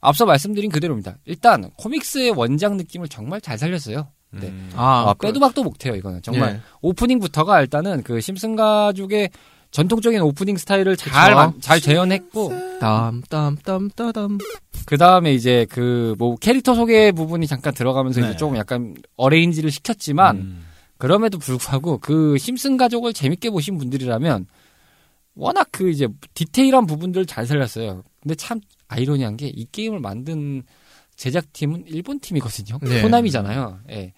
[0.00, 1.18] 앞서 말씀드린 그대로입니다.
[1.24, 4.08] 일단, 코믹스의 원작 느낌을 정말 잘 살렸어요.
[4.32, 4.48] 네.
[4.48, 4.70] 음.
[4.74, 6.20] 아, 빼도 박도 못해요, 이거는.
[6.22, 6.54] 정말.
[6.56, 6.60] 예.
[6.80, 9.30] 오프닝부터가 일단은 그 심슨 가족의
[9.72, 11.34] 전통적인 오프닝 스타일을 잘, 그쵸.
[11.36, 14.38] 만- 잘 재현했고, 땀땀땀땀땀.
[14.86, 18.36] 그 다음에 이제 그 뭐 캐릭터 소개 부분이 잠깐 들어가면서 이제 네.
[18.36, 20.64] 조금 약간 어레인지를 시켰지만, 음.
[20.98, 24.46] 그럼에도 불구하고 그 심슨 가족을 재밌게 보신 분들이라면,
[25.34, 28.02] 워낙 그 이제 디테일한 부분들을 잘 살렸어요.
[28.22, 30.62] 근데 참 아이러니한 게 이 게임을 만든
[31.16, 32.78] 제작팀은 일본 팀이거든요.
[32.82, 33.00] 네.
[33.02, 33.80] 호남이잖아요.
[33.90, 34.12] 예.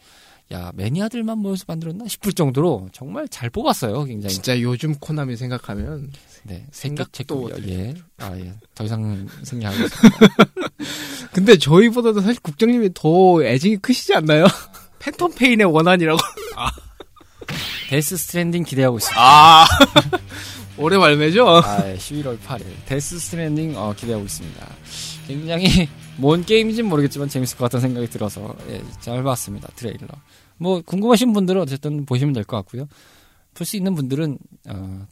[0.52, 4.34] 야, 매니아들만 모여서 만들었나 싶을 정도로 정말 잘 뽑았어요, 굉장히.
[4.34, 6.12] 진짜 요즘 코나미 생각하면
[6.44, 7.94] 네, 생각도 생각도 예.
[8.18, 8.52] 아, 예.
[8.74, 10.18] 더 이상 생략하겠습니다.
[11.32, 14.46] 근데 저희보다도 사실 국장님이 더 애증이 크시지 않나요?
[15.00, 16.18] Phantom Pain의 원한이라고.
[17.90, 19.20] Death Stranding 기대하고 있습니다.
[19.20, 19.66] 아.
[20.76, 21.46] 올해 발매죠?
[21.48, 22.64] 아, 예, 11월 8일.
[22.86, 24.66] Death Stranding 어, 기대하고 있습니다.
[25.26, 29.68] 굉장히 뭔 게임인지는 모르겠지만 재밌을 것 같다는 생각이 들어서 예, 잘 봤습니다.
[29.76, 30.06] 트레일러.
[30.56, 32.86] 뭐 궁금하신 분들은 어쨌든 보시면 될 것 같고요.
[33.54, 35.06] 풀 수 있는 분들은 어,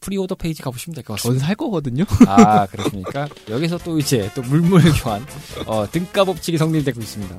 [0.00, 1.40] pre-order 페이지 가보시면 될 것 같습니다.
[1.40, 2.04] 전 살 거거든요.
[2.26, 3.28] 아, 그렇습니까?
[3.48, 5.24] 여기서 또 이제 또 물물 교환,
[5.66, 7.34] 어, 등가 법칙이 성립되고 있습니다.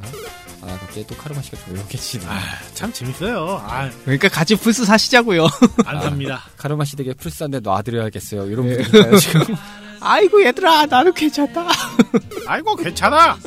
[0.62, 2.26] 아, 갑자기 또 카르마 씨가 조용해지네.
[2.28, 2.42] 아,
[2.74, 3.62] 참 재밌어요.
[3.64, 5.48] 아, 그러니까 같이 플스 사시자고요.
[5.86, 6.42] 안 삽니다.
[6.58, 8.48] 카르마 씨 댁에 플스한테 놔드려야겠어요.
[8.48, 8.78] 이런 예.
[8.78, 9.42] 분들이니까요, 지금.
[10.08, 11.68] 아이고 얘들아 나는 괜찮다.
[12.48, 13.38] 아이고, 괜찮아!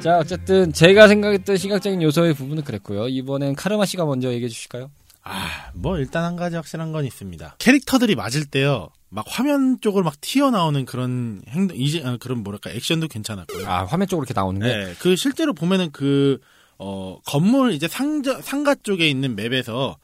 [0.00, 3.08] 자, 어쨌든 제가 생각했던 시각적인 요소의 부분은 그랬고요.
[3.08, 4.90] 이번엔 카르마 씨가 먼저 얘기해 주실까요?
[5.24, 7.56] 아, 뭐 일단 한 가지 확실한 건 있습니다.
[7.58, 8.90] 캐릭터들이 맞을 때요.
[9.08, 13.66] 막 화면 쪽으로 막 튀어나오는 그런 행동, 이제, 아, 그런 뭐랄까, 액션도 괜찮았고요.
[13.66, 14.66] 아, 화면 쪽으로 이렇게 나오는 게.
[14.66, 16.38] 네, 그 실제로 보면은 그,
[16.76, 19.96] 어, 건물 이제 상자, 상가 쪽에 있는 맵에서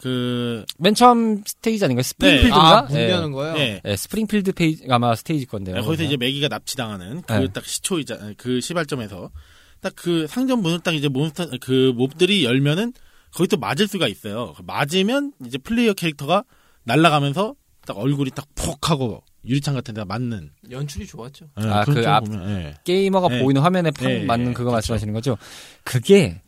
[0.00, 2.02] 그, 맨 처음 스테이지 아닌가요?
[2.02, 2.78] 스프링필드인가?
[2.78, 3.10] 아, 문 예.
[3.10, 3.54] 여는 거요.
[3.58, 3.80] 예.
[3.84, 5.82] 예, 스프링필드 페이지 아마 스테이지 건데요.
[5.82, 7.48] 거기서 이제 매기가 납치당하는 그 네.
[7.52, 9.30] 딱 시초이자, 그 시발점에서
[9.80, 12.92] 딱 그 상점 문을 딱 이제 몬스터 그 몹들이 열면은
[13.34, 14.54] 거기 또 맞을 수가 있어요.
[14.64, 16.44] 맞으면 이제 플레이어 캐릭터가
[16.84, 17.54] 날아가면서
[17.86, 20.50] 딱 얼굴이 딱 푹 하고 유리창 같은 데다 맞는.
[20.70, 21.46] 연출이 좋았죠.
[21.62, 22.74] 예, 아, 그런 그쪽 앞- 보면, 예.
[22.84, 23.42] 게이머가 네.
[23.42, 24.72] 보이는 화면에 팍 네, 맞는 네, 그거 그렇죠.
[24.74, 25.38] 말씀하시는 거죠.
[25.82, 26.42] 그게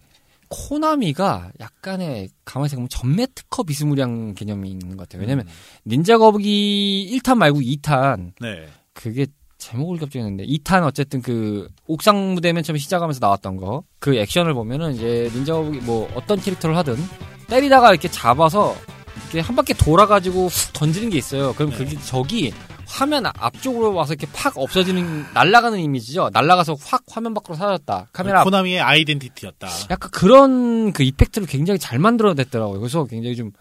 [0.52, 5.22] 코나미가 약간의 가만히 생각하면 전매 특허 비스무리한 개념이 있는 것 같아요.
[5.22, 5.46] 왜냐면
[5.86, 8.66] 닌자 거북이 1탄 말고 2탄 네.
[8.92, 9.26] 그게
[9.58, 14.52] 제목을 갑자기 했는데 2탄 어쨌든 그 옥상 무대 맨 처음에 시작하면서 나왔던 거 그 액션을
[14.54, 16.96] 보면은 이제 닌자 거북이 뭐 어떤 캐릭터를 하든
[17.48, 18.74] 때리다가 이렇게 잡아서
[19.24, 21.54] 이렇게 한 바퀴 돌아가지고 훅 던지는 게 있어요.
[21.54, 21.76] 그럼 네.
[21.78, 22.52] 그게 저기
[22.92, 26.30] 화면 앞쪽으로 와서 이렇게 팍 없어지는 날아가는 이미지죠.
[26.32, 28.08] 날아가서 확 화면 밖으로 사라졌다.
[28.12, 29.68] 카메라 앞- 코나미의 아이덴티티였다.
[29.90, 32.78] 약간 그런 그 이펙트를 굉장히 잘 만들어냈더라고요.
[32.80, 33.52] 그래서 굉장히 좀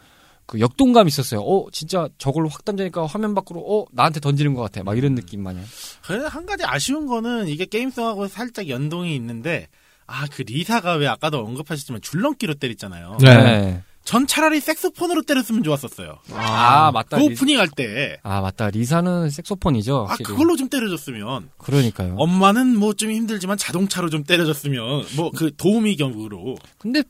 [0.48, 1.40] 그 역동감 이 있었어요.
[1.40, 4.84] 어, 진짜 저걸로 확 던지니까 화면 밖으로 어, 나한테 던지는 것 같아.
[4.84, 5.64] 막 이런 느낌 마냥.
[6.06, 9.68] 그래 한 가지 아쉬운 거는 이게 게임성하고 살짝 연동이 있는데
[10.08, 13.18] 아 그 리사가 왜 아까도 언급하셨지만 줄넘기로 때렸잖아요.
[13.22, 13.82] 네.
[14.12, 16.18] 전 차라리 색소폰으로 때렸으면 좋았었어요.
[16.34, 17.16] 아, 맞다.
[17.18, 18.18] 그 리- 오프닝 할 때.
[18.24, 18.70] 아, 맞다.
[18.70, 20.00] 리사는 색소폰이죠.
[20.00, 20.26] 아 확실히.
[20.28, 22.16] 그걸로 좀 때려줬으면 그러니까요.
[22.18, 27.04] 엄마는 뭐 좀 힘들지만 자동차로 좀 때려줬으면 뭐 그 도우미 경우로 근데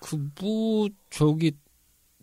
[0.00, 1.52] 그 뭐 저기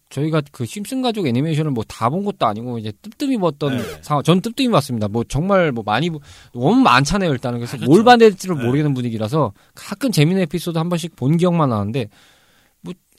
[0.09, 3.83] 저희가 그 심슨 가족 애니메이션을 뭐 다 본 것도 아니고 이제 뜸뜸이 봤던 네.
[4.01, 4.23] 상황.
[4.23, 5.07] 전 뜸뜸이 봤습니다.
[5.09, 6.19] 뭐 정말 뭐 많이 보-
[6.55, 7.29] 너무 많잖아요.
[7.31, 7.91] 일단은 그래서 아, 그렇죠.
[7.91, 8.63] 뭘 봐야 될지를 네.
[8.65, 12.17] 모르겠는 분위기라서 가끔 재밌는 에피소드 한 번씩 본 기억만 나는데 뭐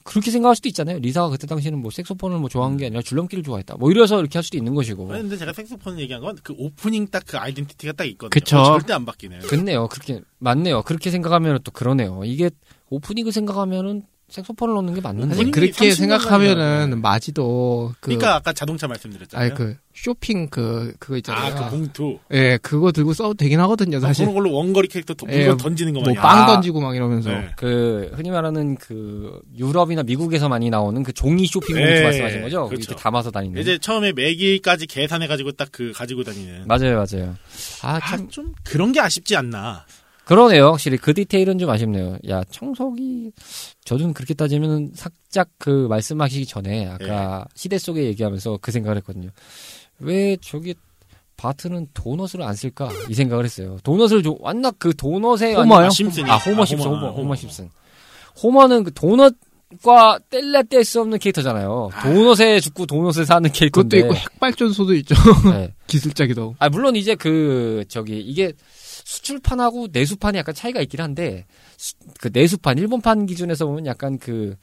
[0.04, 0.98] 그렇게 생각할 수도 있잖아요.
[0.98, 3.76] 리사가 그때 당시에는 뭐 색소폰을 뭐 좋아한 게 아니라 줄넘기를 좋아했다.
[3.78, 5.06] 뭐 이래서 이렇게 할 수도 있는 것이고.
[5.06, 8.28] 그런데 제가 색소폰 얘기한 건 그 오프닝 딱 그 아이덴티티가 딱 있거든요.
[8.30, 8.62] 그쵸.
[8.64, 9.40] 절대 안 바뀌네요.
[9.40, 9.88] 그렇네요.
[9.88, 10.82] 그렇게 맞네요.
[10.82, 12.22] 그렇게 생각하면 또 그러네요.
[12.24, 12.50] 이게
[12.90, 14.02] 오프닝을 생각하면은
[14.34, 15.34] 색소폰을 넣는 게 맞는데.
[15.36, 17.00] 사실 그렇게 30년 생각하면은 전이라고.
[17.02, 19.46] 마지도 그 그러니까 아까 자동차 말씀드렸잖아요.
[19.46, 21.54] 아니 그 쇼핑 그 그거 있잖아요.
[21.54, 22.18] 아, 그 봉투.
[22.32, 24.24] 예, 그거 들고 써도 되긴 하거든요, 사실.
[24.24, 26.22] 그런 걸로 원거리 캐릭터 도- 예, 물건 던지는 거뭐 마냥.
[26.22, 26.46] 빵 아.
[26.46, 27.30] 던지고 막 이러면서.
[27.30, 27.50] 네.
[27.56, 32.68] 그 흔히 말하는 그 유럽이나 미국에서 많이 나오는 그 종이 쇼핑 봉투 네, 말씀하신 거죠?
[32.68, 32.82] 그렇죠.
[32.90, 33.60] 이렇게 담아서 다니는.
[33.62, 36.64] 이제 처음에 매기까지 계산해 가지고 딱 그 가지고 다니는.
[36.66, 37.34] 맞아요, 맞아요.
[37.82, 39.84] 아, 참 아, 좀 그런 게 아쉽지 않나.
[40.24, 40.68] 그러네요.
[40.70, 42.16] 확실히 그 디테일은 좀 아쉽네요.
[42.28, 43.32] 야, 청소기
[43.84, 49.28] 저는 그렇게 따지면 살짝 그 말씀하시기 전에 아까 시대 속에 얘기하면서 그 생각을 했거든요.
[49.98, 50.74] 왜 저기
[51.36, 52.90] 바트는 도넛을 안 쓸까?
[53.10, 53.76] 이 생각을 했어요.
[53.82, 55.86] 도넛을 줘, 완나 그 도넛에 호머요?
[55.86, 56.30] 아, 심슨이.
[56.30, 57.34] 아, 호머 아, 심슨, 호머, 호머, 호머.
[57.34, 57.68] 심슨.
[58.42, 59.34] 호머는 그 도넛
[59.82, 61.90] 과 뗄래 뗄 수 없는 캐릭터잖아요.
[62.02, 63.58] 도넛에 죽고 도넛에 사는 그것도
[63.88, 63.98] 캐릭터인데.
[63.98, 65.16] 있고 핵발전소도 있죠.
[65.50, 65.74] 네.
[65.88, 66.54] 기술자기도.
[66.60, 68.52] 아, 물론 이제 그, 저기, 이게
[69.04, 74.56] 수출판하고 내수판이 약간 차이가 있긴 한데, 수- 그 내수판, 일본판 기준에서 보면 약간 그,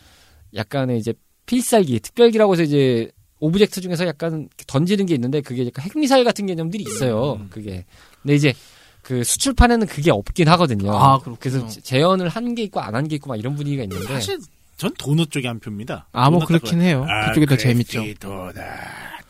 [0.56, 1.14] 약간의 이제
[1.46, 6.84] 필살기, 특별기라고 해서 이제 object 중에서 약간 던지는 게 있는데, 그게 약간 핵미사일 같은 개념들이
[6.84, 7.34] 있어요.
[7.40, 7.48] 음.
[7.50, 7.86] 그게.
[8.22, 8.54] 근데 이제
[9.02, 10.92] 그 수출판에는 그게 없긴 하거든요.
[10.96, 11.20] 아.
[11.40, 14.06] 그래서 제- 재현을 한 게 있고 안 한 게 있고 막 이런 분위기가 있는데.
[14.06, 14.38] 사실
[14.78, 16.08] 전 도넛 쪽에 한 표입니다.
[16.12, 17.06] 아, 뭐 그렇긴 딱 해요.
[17.08, 18.04] 아, 그쪽이 더 재밌죠.
[18.20, 18.56] 도넛.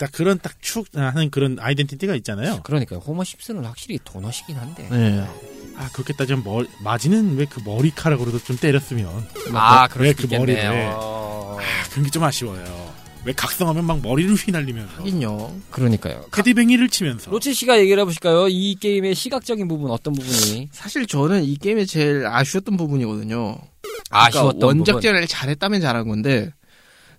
[0.02, 2.62] 딱 그런 딱 축 하는 그런 아이덴티티가 있잖아요.
[2.64, 3.00] 그러니까요.
[3.00, 4.88] 호머 심슨은 확실히 도넛이긴 한데.
[4.90, 5.24] 네.
[5.78, 9.08] 아 그렇게 따지면 머리, 마지는 왜 그 머리카락으로도 좀 때렸으면
[9.54, 10.36] 아, 왜 그럴 수도 그.
[10.36, 10.92] 머리를.
[10.96, 11.58] 어...
[11.60, 12.92] 아, 그런 게 좀 아쉬워요.
[13.24, 15.56] 왜 각성하면 막 머리를 휘날리면서 하긴요.
[15.70, 16.26] 그러니까요.
[16.34, 18.48] 테디뱅이를 치면서 로치 씨가 얘기를 해보실까요?
[18.50, 23.58] 이 게임의 시각적인 부분 어떤 부분이 사실 저는 이 게임에 제일 아쉬웠던 부분이거든요.
[24.10, 25.02] 아쉬웠던 그러니까 원작 부분?
[25.02, 26.52] 제를 잘했다면 잘한 건데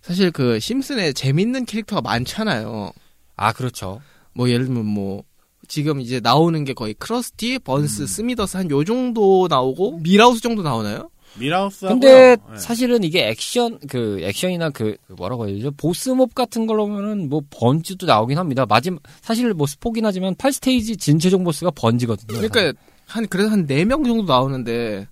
[0.02, 2.92] 사실 그 심슨에 재밌는 캐릭터가 많잖아요.
[3.36, 4.00] 아 그렇죠.
[4.34, 5.24] 뭐 예를 들면 뭐
[5.68, 11.08] 지금 이제 나오는 게 거의 크러스티, 번스, 스미더스 한 요 정도 나오고 밀하우스 정도 나오나요?
[11.38, 15.70] 밀하우스하고 근데 사실은 이게 액션 그 액션이나 그 뭐라고 해야 되죠?
[15.70, 18.66] boss mob 같은 걸로 보면은 뭐 번즈도 나오긴 합니다.
[18.66, 22.38] 마지막 사실 뭐 스포긴 하지만 8스테이지 진최종 보스가 번즈거든요.
[22.38, 25.08] 그러니까 한 그래도 한 네 명 정도 나오는데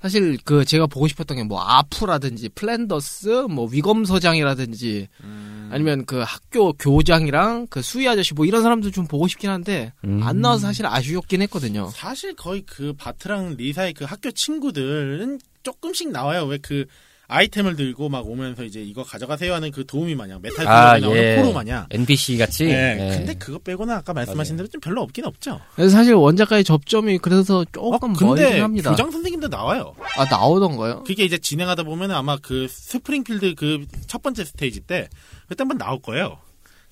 [0.00, 5.68] 사실 그 제가 보고 싶었던 게 뭐 아푸라든지 플랜더스, 뭐 위검서장이라든지 음.
[5.72, 10.20] 아니면 그 학교 교장이랑 그 수희 아저씨 뭐 이런 사람들 좀 보고 싶긴 한데 음.
[10.22, 11.90] 안 나와서 사실 아쉬웠긴 했거든요.
[11.94, 16.44] 사실 거의 그 바트랑 리사의 그 학교 친구들은 조금씩 나와요.
[16.44, 16.86] 왜 그
[17.30, 21.36] 아이템을 들고 막 오면서 이제 이거 가져가세요 하는 그 도우미 마냥 메탈 아, 나오는 예.
[21.36, 21.86] 포로 마냥.
[21.90, 22.64] NPC 같이.
[22.64, 22.96] 네.
[22.98, 23.16] 예.
[23.18, 25.60] 근데 그거 빼고는 아까 말씀하신 대로 좀 별로 없긴 없죠.
[25.76, 28.90] 사실 원작과의 접점이 그래서 어, 조금 근데 멀긴 합니다.
[28.90, 29.94] 교장 선생님도 나와요.
[30.16, 31.04] 아 나오던가요?
[31.04, 35.08] 그게 이제 진행하다 보면 아마 그 스프링필드 그 첫 번째 스테이지 때
[35.48, 36.38] 그때 한번 나올 거예요.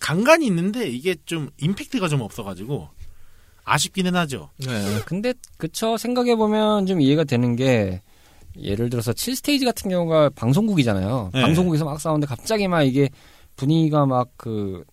[0.01, 2.89] 간간이 있는데 이게 좀 임팩트가 좀 없어가지고
[3.65, 4.51] 아쉽기는 하죠.
[4.59, 5.01] 네.
[5.07, 8.03] 근데 그쵸 생각해 보면 좀 이해가 되는 게
[8.61, 11.31] 예를 들어서 7스테이지 같은 경우가 방송국이잖아요.
[11.35, 11.43] 네.
[11.43, 13.11] 방송국에서 막 싸우는데 갑자기 막 이게
[13.57, 14.85] 분위기가 막 그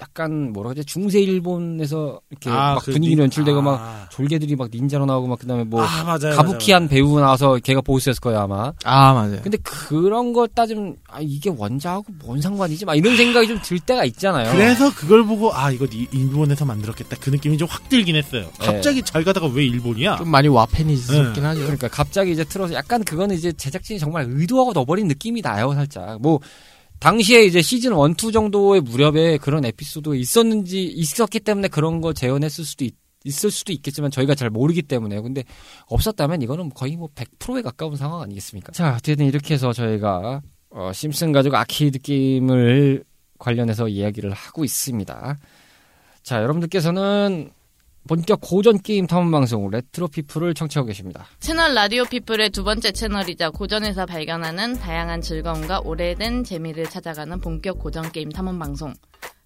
[0.00, 3.62] 약간 뭐라 그러지 중세 일본에서 이렇게 아, 막 그 분위기로 닌- 연출되고 아.
[3.62, 6.34] 막 졸개들이 막 닌자로 나오고 막 그다음에 뭐 아, 맞아요.
[6.34, 8.72] 가부키한 배우 나와서 걔가 보스였을 거예요 아마.
[8.84, 9.40] 아 맞아요.
[9.42, 12.84] 근데 그런 걸 따지면 아 이게 원작하고 뭔 상관이지?
[12.84, 14.50] 막 이런 생각이 좀 들 때가 있잖아요.
[14.52, 18.48] 그래서 그걸 보고 아 이거 이- 일본에서 만들었겠다 그 느낌이 좀 확 들긴 했어요.
[18.60, 18.66] 네.
[18.66, 20.16] 갑자기 잘 가다가 왜 일본이야?
[20.16, 21.60] 좀 많이 와페니스럽긴 하죠.
[21.60, 26.20] 그러니까 갑자기 이제 틀어서 약간 그거는 이제 제작진이 정말 의도하고 넣어버린 느낌이 나요 살짝.
[26.20, 26.40] 뭐
[27.02, 32.64] 당시에 이제 시즌 1, 2 정도의 무렵에 그런 에피소드 있었는지 있었기 때문에 그런 거 재현했을
[32.64, 35.42] 수도 있, 있을 수도 있겠지만 저희가 잘 모르기 때문에 근데
[35.88, 38.70] 없었다면 이거는 거의 뭐 100%에 가까운 상황 아니겠습니까?
[38.70, 43.02] 자 어쨌든 이렇게 해서 저희가 어, 심슨 가족 아케이드 게임을
[43.36, 45.38] 관련해서 이야기를 하고 있습니다.
[46.22, 47.50] 자 여러분들께서는
[48.08, 51.24] 본격 고전 게임 탐험 방송 레트로 피플을 청취하고 계십니다.
[51.38, 58.10] 채널 라디오 피플의 두 번째 채널이자 고전에서 발견하는 다양한 즐거움과 오래된 재미를 찾아가는 본격 고전
[58.10, 58.92] 게임 탐험 방송.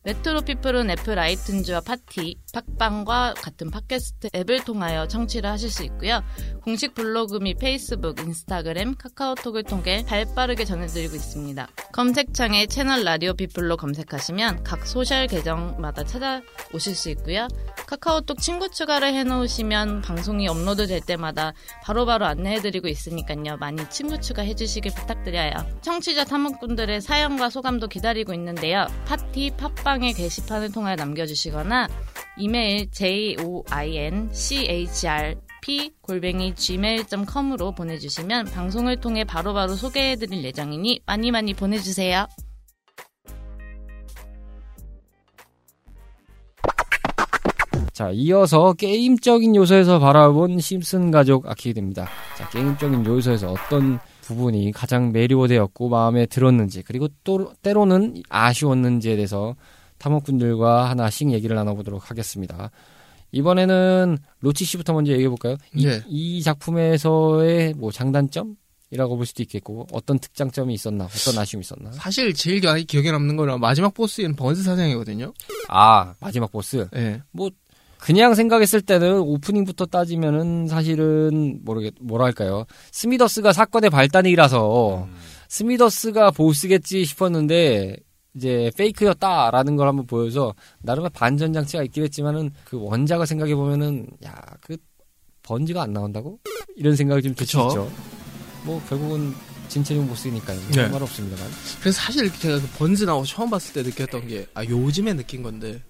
[0.07, 6.23] 레트로 피플은 애플 아이튠즈와 파티, 팟빵과 같은 팟캐스트 앱을 통하여 청취를 하실 수 있고요.
[6.63, 11.67] 공식 블로그 및 페이스북, 인스타그램, 카카오톡을 통해 발빠르게 전해드리고 있습니다.
[11.93, 17.49] 검색창에 채널 라디오 피플로 검색하시면 각 소셜 계정마다 찾아오실 수 있고요.
[17.89, 23.57] 카카오톡 친구 추가를 해놓으시면 방송이 업로드 될 때마다 바로바로 안내해드리고 있으니까요.
[23.57, 25.53] 많이 친구 추가해주시길 부탁드려요.
[25.83, 28.87] 청취자 탐험꾼들의 사연과 소감도 기다리고 있는데요.
[29.05, 31.89] 파티 팟빵 의 게시판을 통해 남겨주시거나
[32.37, 34.57] 이메일 joinchr
[36.01, 42.27] 골뱅이 gmail.com으로 보내주시면 방송을 통해 바로바로 소개해드릴 예정이니 많이 많이 보내주세요.
[47.93, 52.07] 자, 이어서 게임적인 요소에서 바라본 심슨 가족 아케이드입니다.
[52.37, 59.55] 자, 게임적인 요소에서 어떤 부분이 가장 매료되었고 마음에 들었는지, 그리고 또 때로는 아쉬웠는지에 대해서
[59.99, 62.71] 탐험꾼들과 하나씩 얘기를 나눠보도록 하겠습니다.
[63.33, 65.57] 이번에는 로치 씨부터 먼저 얘기해 볼까요?
[65.75, 66.03] 이, 네.
[66.07, 71.93] 이 작품에서의 뭐 장단점이라고 볼 수도 있겠고 어떤 특장점이 있었나, 어떤 아쉬움이 있었나?
[71.93, 75.33] 사실 제일 기억에 남는 거는 마지막 보스인 번스 사장이거든요.
[75.69, 76.89] 아, 마지막 보스.
[76.95, 77.23] 예.
[77.99, 85.09] 그냥 생각했을 때는 오프닝부터 따지면은 사실은 모르겠 뭐랄까요 스미더스가 사건의 발단이라서
[85.49, 87.97] 스미더스가 보스겠지 싶었는데
[88.37, 94.37] 이제 fake였다라는 걸 한번 보여서 나름의 반전 장치가 있긴 했지만은 그 원작을 생각해 보면은 야
[94.61, 94.77] 그
[95.47, 96.41] 번즈가 안 나온다고
[96.75, 97.69] 이런 생각이 좀 들 수 그쵸.
[97.69, 97.93] 있죠.
[98.65, 99.33] 뭐 결국은
[99.69, 100.59] 진최종 보스니까요.
[100.69, 100.83] 네.
[100.83, 101.51] 상관 없습니다만.
[101.81, 105.83] 그래서 사실 제가 그 번즈 나오고 처음 봤을 때 느꼈던 게, 아, 요즘에 느낀 건데,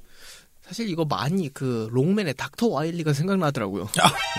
[0.66, 3.88] 사실 이거 많이 그 롱맨의 닥터 와일리가 생각나더라고요.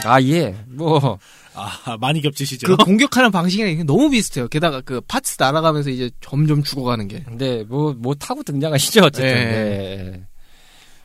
[0.05, 1.17] 아 예, 뭐
[1.53, 2.67] 아 많이 겹치시죠?
[2.67, 4.47] 그 공격하는 방식이랑 너무 비슷해요.
[4.47, 7.23] 게다가 그 파츠 날아가면서 이제 점점 죽어가는 게.
[7.23, 9.23] 근데 뭐뭐 타고 등장하시죠 어쨌든.
[9.33, 10.11] 네.
[10.11, 10.27] 네.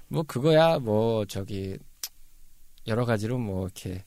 [0.08, 1.76] 뭐 그거야 뭐 저기
[2.86, 4.04] 여러 가지로 뭐 이렇게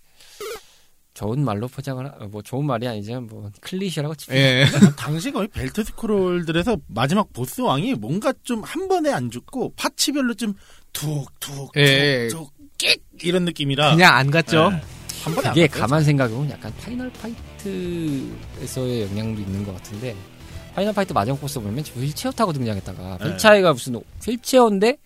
[1.15, 4.35] 좋은 말로 포장을 하- 뭐 좋은 말이 아니지만 뭐 클리셰라고 칩시다.
[4.37, 4.65] 예.
[4.97, 10.53] 당시 거의 벨트 스크롤들에서 마지막 보스 왕이 뭔가 좀 한 번에 안 죽고 파츠별로 좀
[10.95, 12.27] 툭툭 예.
[12.29, 14.69] 툭툭 끽 이런 느낌이라 그냥 안 갔죠.
[14.71, 14.81] 네.
[15.23, 15.67] 한 번에 갔어요.
[15.81, 20.15] 가만 생각해보면 약간 파이널 파이트에서의 영향도 있는 것 같은데
[20.75, 23.29] 파이널 파이트 마지막 보스 보면 휠체어 타고 등장했다가 네.
[23.29, 24.97] 휠체어가 무슨 휠체어인데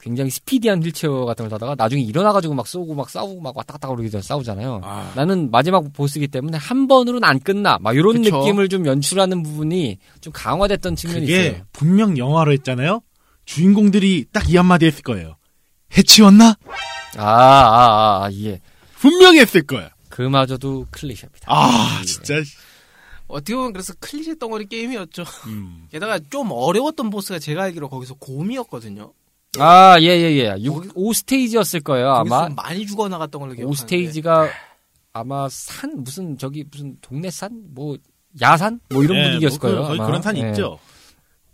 [0.00, 3.88] 굉장히 스피디한 휠체어 같은 걸 타다가 나중에 일어나가지고 막 쏘고 막 싸우고 막 왔다 갔다
[3.88, 4.80] 그러기 전에 싸우잖아요.
[4.84, 7.78] 아, 나는 마지막 보스이기 때문에 한 번으로는 안 끝나.
[7.80, 8.38] 막 이런 그쵸.
[8.38, 11.62] 느낌을 좀 연출하는 부분이 좀 강화됐던 측면이 그게 있어요.
[11.72, 13.00] 분명 영화로 했잖아요.
[13.44, 15.36] 주인공들이 딱 이 한마디 했을 거예요.
[15.96, 16.56] 해치웠나?
[17.16, 18.60] 아, 아, 아, 예.
[18.96, 19.90] 분명히 했을 거야.
[20.08, 21.46] 그마저도 클리셰입니다.
[21.46, 22.04] 아 예.
[22.04, 22.34] 진짜.
[23.28, 25.24] 어떻게 보면 그래서 클리셰 덩어리 게임이었죠.
[25.46, 25.86] 음.
[25.92, 29.12] 게다가 좀 어려웠던 보스가 제가 알기로 거기서 곰이었거든요.
[29.58, 30.56] 아, 예, 예, 예.
[30.62, 32.48] 6, 5스테이지였을 거예요, 아마.
[32.50, 33.86] 많이 죽어나갔던 걸로 기억하는데.
[33.96, 34.48] 5스테이지가
[35.14, 37.50] 아마 산, 무슨, 저기, 무슨 동네 산?
[37.74, 37.96] 뭐,
[38.40, 38.78] 야산?
[38.90, 39.88] 뭐 이런 네, 분위기였을 뭐 그- 거예요.
[39.88, 40.06] 거의 아마.
[40.06, 40.48] 그런 산이 예.
[40.50, 40.78] 있죠.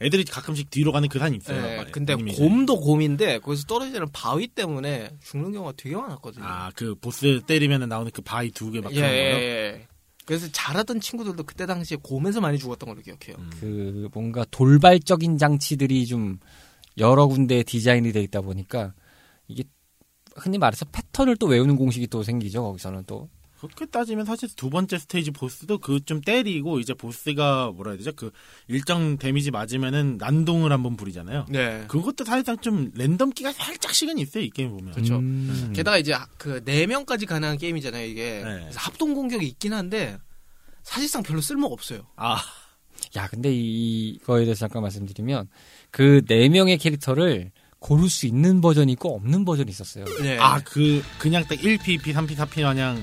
[0.00, 1.59] 애들이 가끔씩 뒤로 가는 그 산이 있어요.
[1.59, 1.90] 예, 말에.
[1.90, 2.48] 근데 애니메이션에.
[2.48, 6.44] 곰도 곰인데 거기서 떨어지는 바위 때문에 죽는 경우가 되게 많았거든요.
[6.44, 9.42] 아, 그 보스 때리면 나오는 그 바위 두 개막 예, 그런 예, 거요?
[9.42, 9.87] 예.
[10.26, 13.37] 그래서 잘하던 친구들도 그때 당시에 곰에서 많이 죽었던 걸로 기억해요.
[13.38, 13.50] 음.
[13.61, 16.38] 그, 뭔가 돌발적인 장치들이 좀
[16.98, 18.94] 여러 군데 디자인이 돼 있다 보니까
[19.48, 19.64] 이게
[20.37, 23.28] 흔히 말해서 패턴을 또 외우는 공식이 또 생기죠, 거기서는 또.
[23.66, 28.12] 그렇게 따지면 사실 두 번째 스테이지 보스도 그 좀 때리고 이제 보스가 뭐라 해야 되죠?
[28.14, 28.31] 그
[28.68, 31.46] 일정 데미지 맞으면은 난동을 한번 부리잖아요.
[31.48, 31.85] 네.
[31.88, 34.92] 그것도 사실상 좀 랜덤기가 살짝씩은 있어요 이 게임 보면.
[34.94, 35.16] 그쵸.
[35.16, 35.72] 음.
[35.74, 38.42] 게다가 이제 그 네 명까지 가능한 게임이잖아요, 이게.
[38.44, 38.61] 네.
[38.61, 40.18] 그래서 합동 공격이 있긴 한데
[40.83, 42.07] 사실상 별로 쓸모가 없어요.
[42.16, 42.37] 아,
[43.16, 45.48] 야, 근데 이- 이거에 대해서 잠깐 말씀드리면
[45.90, 50.05] 그 네 명의 캐릭터를 고를 수 있는 버전이 있고 없는 버전이 있었어요.
[50.22, 50.38] 네.
[50.38, 53.03] 아, 그, 그냥 딱 1P, 2P, 3P, 4P 마냥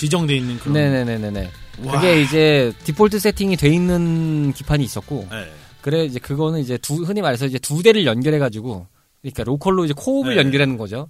[0.00, 0.72] 지정돼 있는 그런.
[0.72, 1.50] 네네네네네.
[1.84, 1.92] 와.
[1.92, 5.52] 그게 이제 디폴트 세팅이 돼 있는 기판이 있었고, 네.
[5.82, 8.86] 그래 이제 그거는 이제 두 흔히 말해서 이제 두 대를 연결해 가지고
[9.20, 10.40] 그러니까 로컬로 이제 코업을 네.
[10.40, 11.08] 연결하는 거죠.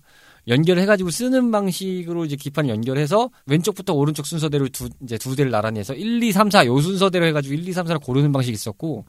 [0.48, 5.79] 연결해 가지고 쓰는 방식으로 이제 기판 연결해서 왼쪽부터 오른쪽 순서대로 두 이제 두 대를 나란히
[5.79, 8.55] 해서 1, 2, 3, 4 요 순서대로 해 가지고 1, 2, 3, 4를 고르는 방식이
[8.55, 9.05] 있었고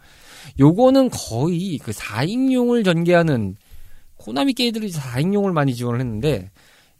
[0.59, 3.55] 요거는 거의 그 4인용을 전개하는
[4.17, 6.51] 코나미 게임들이 4인용을 많이 지원을 했는데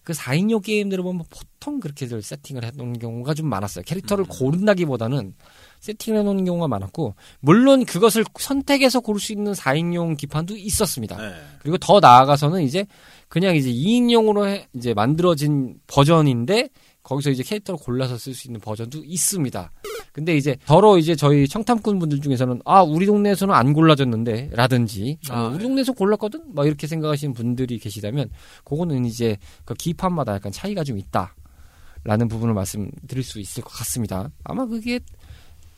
[0.04, 3.84] 그 4인용 게임들을 보면 보통 그렇게들 세팅을 해놓은 경우가 좀 많았어요.
[3.86, 5.36] 캐릭터를 고른다기보다는
[5.80, 11.18] 세팅을 해놓는 경우가 많았고 물론 그것을 선택해서 고를 수 있는 4인용 기판도 있었습니다.
[11.18, 11.34] 네.
[11.60, 12.86] 그리고 더 나아가서는 이제
[13.28, 16.70] 그냥 이제 2인용으로 해- 이제 만들어진 버전인데
[17.04, 19.72] 거기서 이제 캐릭터를 골라서 쓸 수 있는 버전도 있습니다.
[20.14, 25.46] 근데 이제 더러 이제 저희 청탐꾼 분들 중에서는 아 우리 동네에서는 안 골라졌는데 라든지 아,
[25.46, 28.30] 어, 우리 동네에서 골랐거든 막 이렇게 생각하시는 분들이 계시다면
[28.64, 34.30] 그거는 이제 그 기판마다 약간 차이가 좀 있다라는 부분을 말씀드릴 수 있을 것 같습니다.
[34.44, 35.00] 아마 그게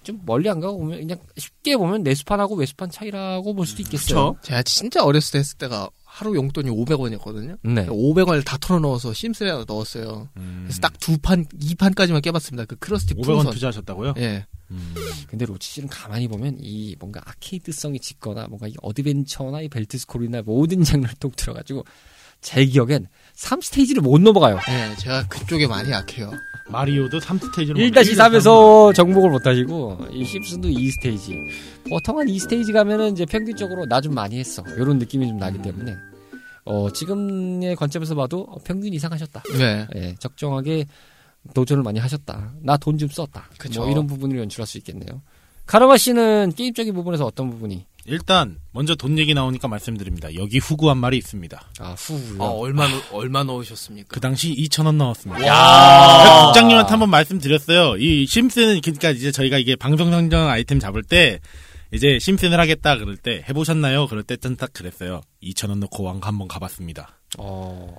[0.04, 4.36] 좀 멀리 안 가고 보면 그냥 쉽게 보면 내수판하고 외수판 차이라고 볼 수도 있겠어요.
[4.42, 7.58] 제가 진짜 어렸을 때 했을 때가 하루 용돈이 500원이었거든요.
[7.64, 7.88] 네.
[7.88, 10.30] 500원을 다 털어 넣어서 심스에 넣었어요.
[10.38, 10.62] 음.
[10.66, 12.66] 그래서 딱 두 판, 2판까지만 깨봤습니다.
[12.66, 13.54] 그 크러스티 500원 풍선.
[13.54, 14.14] 투자하셨다고요?
[14.18, 14.46] 예.
[14.70, 14.94] 음.
[15.28, 20.44] 근데 로치 씨는 가만히 보면 이 뭔가 아케이드성이 짙거나 뭔가 이 어드벤처나 이 belt scroll이나
[20.44, 21.84] 모든 장르를 통틀어가지고
[22.42, 24.60] 제 기억엔 3스테이지를 못 넘어가요.
[24.70, 26.32] 예, 제가 그쪽에 많이 약해요.
[26.70, 31.90] 마리오도 3스테이지로 1-3에서 정복을 못 하시고 이 심슨도 2스테이지.
[31.90, 34.64] 보통 한 2스테이지 가면은 이제 평균적으로 나 좀 많이 했어.
[34.78, 35.96] 이런 느낌이 좀 나기 때문에
[36.66, 39.44] 어 지금의 관점에서 봐도 어, 평균 이상 하셨다.
[39.58, 39.88] 네.
[39.96, 40.86] 예, 적정하게
[41.54, 42.54] 도전을 많이 하셨다.
[42.62, 43.50] 나 돈 좀 썼다.
[43.58, 43.82] 그쵸.
[43.82, 45.22] 뭐 이런 부분을 연출할 수 있겠네요.
[45.66, 47.86] 카르마 씨는 게임적인 부분에서 어떤 부분이?
[48.06, 50.34] 일단 먼저 돈 얘기 나오니까 말씀드립니다.
[50.36, 51.62] 여기 후구한 말이 있습니다.
[51.80, 52.44] 아, 후요.
[52.44, 54.10] 아, 얼마, 넣- 얼마 넣으셨습니까?
[54.10, 55.46] 그 당시 2,000원 나왔습니다.
[55.46, 56.24] 야.
[56.24, 57.98] 제가 국장님한테 한번 말씀드렸어요.
[57.98, 61.40] 이 심슨은 그러니까 이제 저희가 이게 방송 상정 아이템 잡을 때
[61.94, 64.08] 이제 심슨을 하겠다 그럴 때 해보셨나요?
[64.08, 65.22] 그럴 때딱 그랬어요.
[65.42, 67.18] 2,000원 넣고 왕 한번 가봤습니다.
[67.38, 67.96] 어.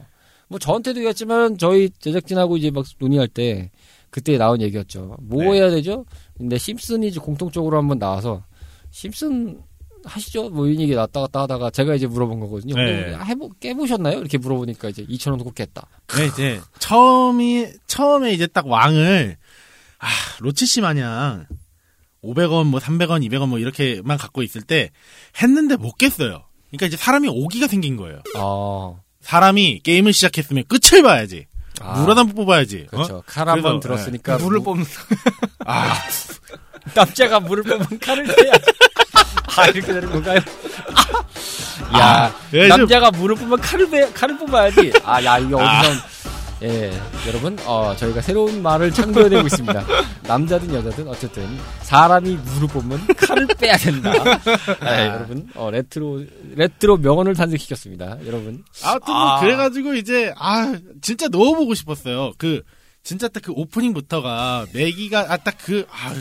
[0.49, 3.71] 뭐 저한테도 얘기했지만 저희 제작진하고 이제 막 논의할 때
[4.11, 5.17] 그때 나온 얘기였죠.
[5.23, 5.53] 뭐 네.
[5.61, 6.05] 해야 되죠?
[6.37, 8.45] 근데 심슨이 이제 공통적으로 한번 나와서
[8.91, 9.63] 심슨
[10.05, 10.51] 하시죠?
[10.51, 12.75] 뭐 이런 얘기 났다 갔다 하다가 제가 이제 물어본 거거든요.
[12.77, 12.85] 네.
[13.13, 14.19] 근데 해보 깨보셨나요?
[14.19, 15.87] 이렇게 물어보니까 이제 2천 원 놓고 깼다.
[16.17, 19.37] 네, 이제 처음이 처음에 이제 딱 왕을
[19.99, 20.07] 아
[20.41, 21.47] 로치 씨 마냥
[22.23, 24.91] 500원 뭐 300원 200원 뭐 이렇게만 갖고 있을 때
[25.43, 26.45] 했는데 못 깼어요.
[26.71, 28.21] 그러니까 이제 사람이 오기가 생긴 거예요.
[28.37, 29.01] 어.
[29.21, 31.47] 사람이 게임을 시작했으면 끝을 봐야지.
[31.81, 32.87] 아, 무 한번 뽑아야지.
[32.91, 33.17] 그렇죠.
[33.17, 33.23] 어?
[33.27, 34.85] 칼 한번 그래서, 들었으니까 무를 무- 뽑는.
[35.67, 35.93] 아,
[36.95, 38.53] 남자가 무를 뽑으면 칼을 빼야.
[39.57, 40.41] 아 이렇게 되는 건가요?
[41.91, 44.93] 아, 야 예, 남자가 무를 뽑으면 칼을 빼 칼을 뽑아야지.
[45.05, 46.15] 아야 이게 어디서
[46.63, 46.91] 예
[47.27, 49.85] 여러분 어 저희가 새로운 말을 창조해내고 있습니다.
[50.23, 51.47] 남자든 여자든 어쨌든
[51.83, 54.13] 사람이 무를 뽑으면 칼을 빼야 된다.
[54.85, 58.19] 예, 여러분 어 레트로 레트로 명언을 탄생시켰습니다.
[58.27, 59.41] 여러분 아무튼 뭐 아.
[59.41, 62.33] 그래가지고 이제 아 진짜 넣어보고 싶었어요.
[62.39, 62.63] 그
[63.03, 66.15] 진짜 딱 그 오프닝부터가 매기가 아 딱 그 아,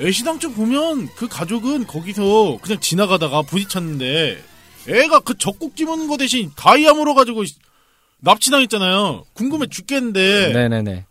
[0.00, 4.42] 애시당초 보면 그 가족은 거기서 그냥 지나가다가 부딪혔는데
[4.88, 7.44] 애가 그 적국 집은 거 대신 다이아모로 가지고
[8.20, 9.24] 납치당했잖아요.
[9.34, 11.06] 궁금해 죽겠는데 네네네.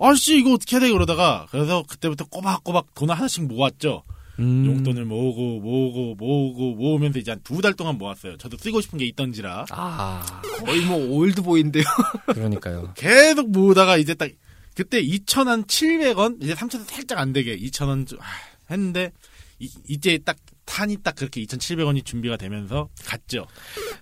[0.00, 4.04] 아씨 이거 어떻게 해야 돼 그러다가 그래서 그때부터 꼬박꼬박 돈 하나씩 모았죠.
[4.38, 8.36] 음, 용돈을 모으고 모으고 모으고 모으면서 이제 한 두 달 동안 모았어요.
[8.36, 9.66] 저도 쓰고 싶은 게 있던지라.
[9.70, 11.82] 아 거의 뭐 올드보이인데요.
[12.26, 12.92] 그러니까요.
[12.96, 14.30] 계속 모으다가 이제 딱
[14.78, 18.24] 그때 2,700원 이제 3,000원 살짝 안 되게 2,000원 좀, 아,
[18.70, 19.10] 했는데
[19.58, 20.36] 이, 이제 딱
[20.66, 23.48] 탄이 딱 그렇게 2,700원이 준비가 되면서 갔죠.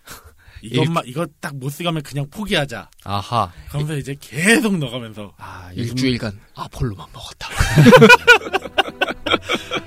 [0.60, 2.90] 이것만 이거 딱 못 쓰가면 그냥 포기하자.
[3.04, 3.50] 아하.
[3.68, 7.48] 그러면서 이제 계속 넣어가면서 아 요즘 일주일간 아폴로만 먹었다.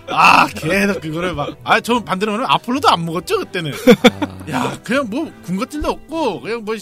[0.09, 3.73] 아 계속 그거를 막아저 반대로 말하면 아폴로도 안 먹었죠 그때는.
[4.21, 6.75] 아, 야 그냥 뭐 군것질도 없고 그냥 뭐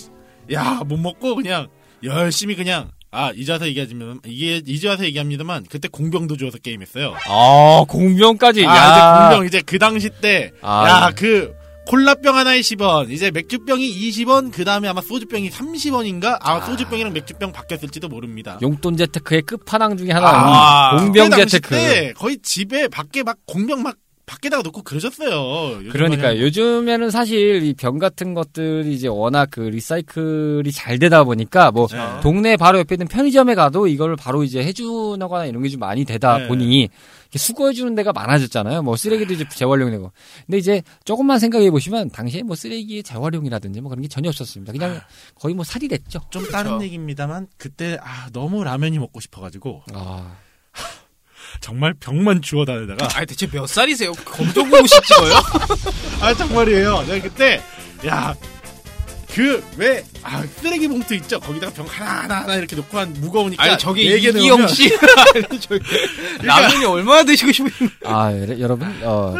[0.50, 1.68] 야 못 먹고 그냥
[2.04, 7.16] 열심히 그냥 아 이제 와서 얘기하지만 이게 이제 와서 얘기합니다만 그때 공병도 주어서 게임했어요.
[7.28, 8.66] 아 공병까지.
[8.66, 8.92] 아 야.
[8.92, 11.16] 이제 공병 이제 그 당시 때 아, 야 예.
[11.16, 11.56] 그
[11.88, 16.62] 콜라병 하나에 10원 이제 맥주병이 20원 그 다음에 아마 소주병이 30원인가 아, 아.
[16.62, 18.60] 소주병이랑 맥주병 바뀌었을지도 모릅니다.
[18.62, 20.28] 용돈 재테크의 끝판왕 중에 하나.
[20.28, 21.70] 아, 공병 재테크.
[21.70, 23.96] 때 거의 집에 밖에 막 공병 막
[24.28, 25.78] 밖에다가 놓고 그러셨어요.
[25.80, 31.72] 요즘 그러니까 요즘에는 사실 이 병 같은 것들이 이제 워낙 그 리사이클이 잘 되다 보니까
[31.72, 32.20] 뭐 그쵸.
[32.22, 36.38] 동네 바로 옆에 있는 편의점에 가도 이걸 바로 이제 해주거나 이런 게 좀 많이 되다
[36.40, 36.48] 네.
[36.50, 38.82] 보니 이렇게 수거해 주는 데가 많아졌잖아요.
[38.84, 40.12] 뭐 쓰레기도 이제 재활용되고.
[40.46, 44.72] 근데 이제 조금만 생각해 보시면 당시에 뭐 쓰레기 재활용이라든지 뭐 그런 게 전혀 없었습니다.
[44.74, 45.00] 그냥
[45.36, 46.20] 거의 뭐 살이 됐죠.
[46.30, 50.36] 좀 다른 얘기입니다만 그때 아 너무 라면이 먹고 싶어가지고 아,
[51.62, 54.12] 정말 병만 주워 다니다가 아니 대체 몇 살이세요?
[54.14, 55.34] 검정고무신 찍어요?
[56.22, 57.04] 아 정말이에요.
[57.08, 57.62] 내가 그때
[58.06, 58.36] 야.
[59.34, 63.62] 그 왜 아 쓰레기 봉투 있죠 거기다가 병 하나 하나 하나 이렇게 놓고 한 무거우니까
[63.64, 64.90] 아니 저기 이기영 씨
[65.36, 65.80] 아니, 저기
[66.42, 67.72] 라면이 얼마나 드시고 싶으면
[68.06, 69.36] 아 여- 여러분 어,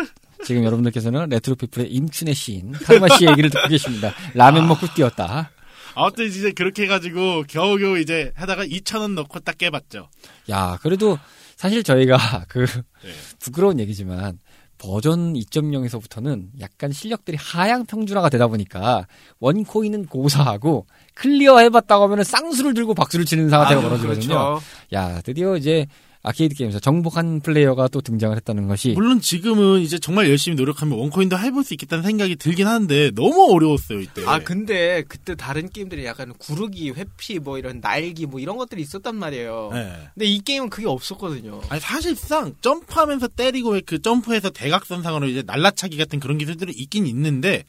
[0.46, 4.14] 지금 여러분들께서는 레트로피플의 임춘애 씨인 카르마 씨 얘기를 듣고 계십니다.
[4.36, 5.50] 라면 먹고 뛰었다.
[5.96, 10.10] 아무튼 이제 그렇게 해가지고 겨우겨우 이제 하다가 2천 원 넣고 딱 깨봤죠.
[10.52, 11.18] 야, 그래도
[11.58, 13.12] 사실 저희가 그 네.
[13.40, 14.40] 부끄러운 얘기지만
[14.78, 19.08] 버전 2.0에서부터는 약간 실력들이 하향 평준화가 되다 보니까
[19.40, 20.86] one coin은 고사하고
[21.16, 24.28] 클리어 해봤다고 하면 쌍수를 들고 박수를 치는 상태가 벌어지거든요.
[24.28, 24.62] 그렇죠.
[24.94, 25.88] 야, 드디어 이제
[26.24, 31.11] 아케이드 게임에서 정복한 플레이어가 또 등장을 했다는 것이 물론 지금은 이제 정말 열심히 노력하면 one
[31.11, 34.24] coin도 해볼 수 있겠다는 생각이 들긴 하는데 너무 어려웠어요 이때.
[34.26, 39.16] 아 근데 그때 다른 게임들이 약간 구르기, 회피 뭐 이런 날기 뭐 이런 것들이 있었단
[39.16, 39.70] 말이에요.
[39.74, 40.10] 네.
[40.14, 41.62] 근데 이 게임은 그게 없었거든요.
[41.70, 47.64] 아니 사실상 점프하면서 때리고 왜그 점프해서 대각선상으로 이제 날라차기 같은 그런 기술들이 있긴 있는데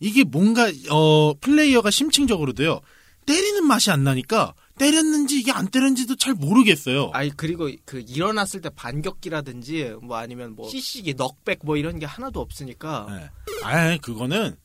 [0.00, 2.80] 이게 뭔가 어 플레이어가 심층적으로도요
[3.26, 7.10] 때리는 맛이 안 나니까 때렸는지 이게 안 때렸는지도 잘 모르겠어요.
[7.12, 12.40] 아니 그리고 그 일어났을 때 반격기라든지 뭐 아니면 뭐 CC기, knockback 뭐 이런 게 하나도
[12.40, 13.30] 없으니까 네.
[13.64, 14.56] 아 그거는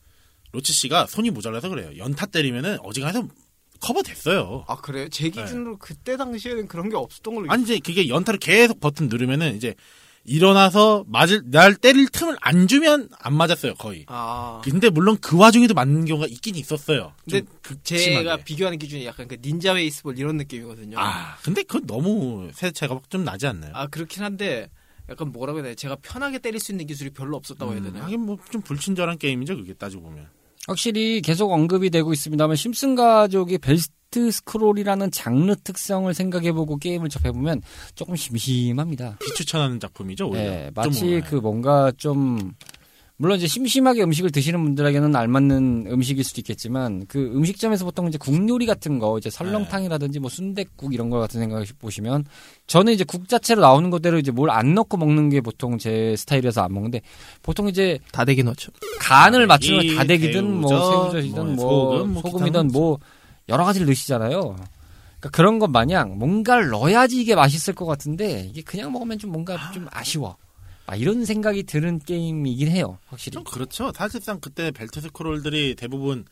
[0.52, 1.92] 로치 씨가 손이 모자라서 그래요.
[1.98, 3.28] 연타 때리면은 어지간해서
[3.82, 4.64] 커버 됐어요.
[4.68, 5.10] 아 그래요?
[5.10, 9.56] 제 기준으로 그때 당시에는 그런 게 없었던 걸로 아니 이제 그게 연타를 계속 버튼 누르면은
[9.58, 9.76] 이제
[10.26, 14.06] 일어나서 맞을 날 때릴 틈을 안 주면 안 맞았어요 거의.
[14.08, 17.14] 아 근데 물론 그 와중에도 맞는 경우가 있긴 있었어요.
[17.26, 18.44] 근데 좀 제가 극심하게.
[18.44, 20.98] 비교하는 기준이 약간 그 닌자 베이스볼 이런 느낌이거든요.
[21.00, 23.72] 아 근데 그건 너무 세차가 좀 나지 않나요?
[23.76, 24.70] 아, 그렇긴 한데
[25.10, 28.04] 약간 뭐라고 해야 되나 제가 편하게 때릴 수 있는 기술이 별로 없었다고 해야 음, 되나요?
[28.04, 30.28] 하긴 뭐 좀 불친절한 게임이죠 그게 따지고 보면.
[30.66, 33.88] 확실히 계속 언급이 되고 있습니다만 심슨 가족이 벨트
[34.32, 37.62] 스크롤이라는 장르 특성을 생각해보고 게임을 접해보면
[37.96, 39.18] 조금 심심합니다.
[39.20, 40.44] 비추천하는 작품이죠 오히려.
[40.44, 42.54] 네, 좀 마치 뭐, 그 뭔가 좀
[43.18, 48.50] 물론 이제 심심하게 음식을 드시는 분들에게는 알맞는 음식일 수도 있겠지만 그 음식점에서 보통 이제 국
[48.50, 52.26] 요리 같은 거 이제 설렁탕이라든지 뭐 순댓국 이런 거 같은 생각 보시면
[52.66, 56.64] 저는 이제 국 자체로 나오는 것대로 이제 뭘 안 넣고 먹는 게 보통 제 스타일이라서
[56.64, 57.02] 안 먹는데
[57.44, 58.72] 보통 이제 다대기 넣죠.
[59.00, 63.00] 간을 맞추는 다대기든 뭐 새우젓, 새우젓이든 뭐 뭐, 소금, 뭐 소금이든 뭐
[63.50, 64.40] 여러 가지를 넣으시잖아요.
[64.40, 69.72] 그러니까 그런 것 마냥 뭔가를 넣어야지 이게 맛있을 것 같은데 이게 그냥 먹으면 좀 뭔가
[69.72, 70.38] 좀 아쉬워.
[70.86, 73.36] 아, 이런 생각이 드는 게임이긴 해요, 확실히.
[73.36, 73.92] 좀 그렇죠.
[73.96, 76.26] 사실상 그때 벨트 스크롤들이 대부분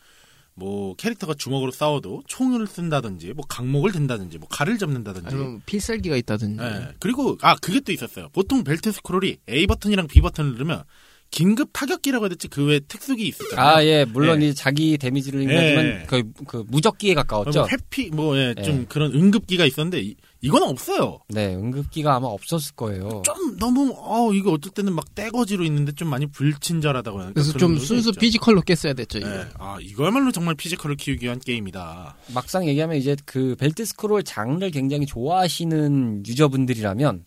[0.53, 5.27] 뭐 캐릭터가 주먹으로 싸워도 총을 쓴다든지 뭐 강목을 든다든지 뭐 칼을 잡는다든지.
[5.27, 6.61] 아니면 필살기가 있다든지.
[6.61, 6.89] 네.
[6.99, 8.27] 그리고 아 그게 또 있었어요.
[8.33, 10.83] 보통 벨트 스크롤이 A 버튼이랑 B 버튼을 누르면
[11.31, 13.65] 긴급 타격기라고 해야 될지 그 외 특수기 있었잖아요.
[13.65, 14.49] 아, 예, 물론 예.
[14.49, 15.53] 이 자기 데미지를 예.
[15.53, 17.59] 입하지만 거의 그 무적기에 가까웠죠.
[17.61, 18.61] 뭐 회피 뭐 예, 예.
[18.61, 21.19] 좀 그런 응급기가 있었는데 이, 이건 없어요.
[21.29, 23.21] 네, 응급기가 아마 없었을 거예요.
[23.25, 27.41] 좀 너무 어 이거 어쩔 때는 막 떼거지로 있는데 좀 많이 불친절하다고 해야 할까?
[27.41, 28.19] 그래서 좀 순수 있죠.
[28.19, 29.19] 피지컬로 깼어야 됐죠.
[29.19, 29.29] 이거.
[29.29, 29.45] 예.
[29.57, 32.15] 아 이거야말로 정말 피지컬을 키우기 위한 게임이다.
[32.33, 37.25] 막상 얘기하면 이제 그 벨트 스크롤 장르를 굉장히 좋아하시는 유저분들이라면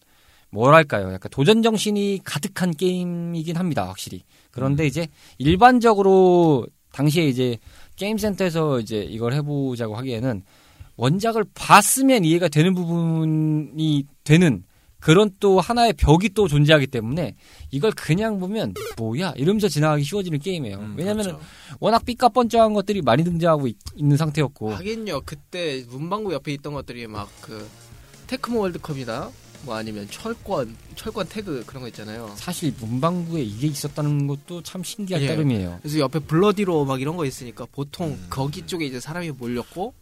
[0.54, 1.12] 뭐랄까요?
[1.12, 4.22] 약간 도전 정신이 가득한 게임이긴 합니다, 확실히.
[4.50, 7.58] 그런데 이제 일반적으로 당시에 이제
[7.96, 10.42] 게임 센터에서 이제 이걸 해보자고 하기에는
[10.96, 14.62] 원작을 봤으면 이해가 되는 부분이 되는
[15.00, 17.34] 그런 또 하나의 벽이 또 존재하기 때문에
[17.70, 20.78] 이걸 그냥 보면 뭐야 이러면서 지나가기 쉬워지는 게임이에요.
[20.78, 21.44] 음, 왜냐면은 그렇죠.
[21.80, 25.20] 워낙 삐까뻔쩍한 것들이 많이 등장하고 있, 는 상태였고 하긴요.
[25.26, 27.68] 그때 문방구 옆에 있던 것들이 막 그
[28.28, 29.30] 테크모 월드컵이다.
[29.64, 32.32] 뭐 아니면 철권, 철권 태그 그런 거 있잖아요.
[32.36, 35.28] 사실 문방구에 이게 있었다는 것도 참 신기할 예.
[35.28, 35.78] 따름이에요.
[35.82, 38.26] 그래서 옆에 블러디로 막 이런 거 있으니까 보통 음.
[38.30, 39.94] 거기 쪽에 이제 사람이 몰렸고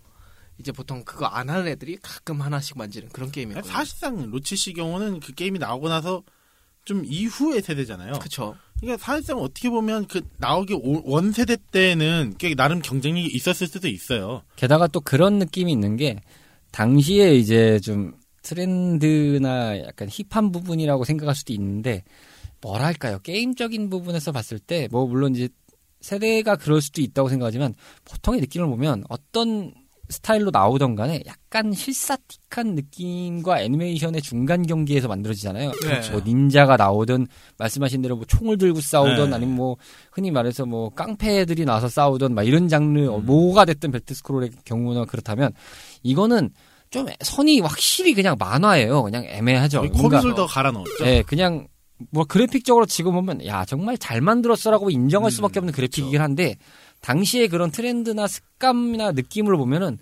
[0.58, 3.62] 이제 보통 그거 안 하는 애들이 가끔 하나씩 만지는 그런 게임이에요.
[3.62, 6.22] 사실상 로치 씨 경우는 그 게임이 나오고 나서
[6.84, 8.14] 좀 이후의 세대잖아요.
[8.14, 8.56] 그쵸.
[8.80, 13.86] 그러니까 사실상 어떻게 보면 그 나오기 오- 원 세대 때는 꽤 나름 경쟁력이 있었을 수도
[13.88, 14.42] 있어요.
[14.56, 16.20] 게다가 또 그런 느낌이 있는 게
[16.72, 22.02] 당시에 이제 좀 트렌드나 약간 힙한 부분이라고 생각할 수도 있는데
[22.60, 25.48] 뭐랄까요 게임적인 부분에서 봤을 때 뭐 물론 이제
[26.00, 27.74] 세대가 그럴 수도 있다고 생각하지만
[28.04, 29.72] 보통의 느낌을 보면 어떤
[30.08, 35.72] 스타일로 나오던 간에 약간 실사틱한 느낌과 애니메이션의 중간 경계에서 만들어지잖아요.
[35.72, 36.10] 네.
[36.10, 37.26] 뭐 닌자가 나오든
[37.56, 39.36] 말씀하신 대로 뭐 총을 들고 싸우던 네.
[39.36, 39.76] 아니면 뭐
[40.10, 43.26] 흔히 말해서 뭐 깡패들이 나와서 싸우던 막 이런 장르 어, 음.
[43.26, 45.52] 뭐가 됐든 벨트 스크롤의 경우나 그렇다면
[46.02, 46.50] 이거는
[46.92, 49.02] 좀 선이 확실히 그냥 만화예요.
[49.02, 49.90] 그냥 애매하죠.
[49.90, 51.06] 코빗을 더 갈아 넣었죠.
[51.06, 51.66] 예, 그냥
[52.10, 56.56] 뭐 그래픽적으로 지금 보면 야 정말 잘 만들었어라고 인정할 음, 수밖에 없는 그래픽이긴 한데
[57.00, 59.98] 당시에 그런 트렌드나 습감이나 느낌을 보면은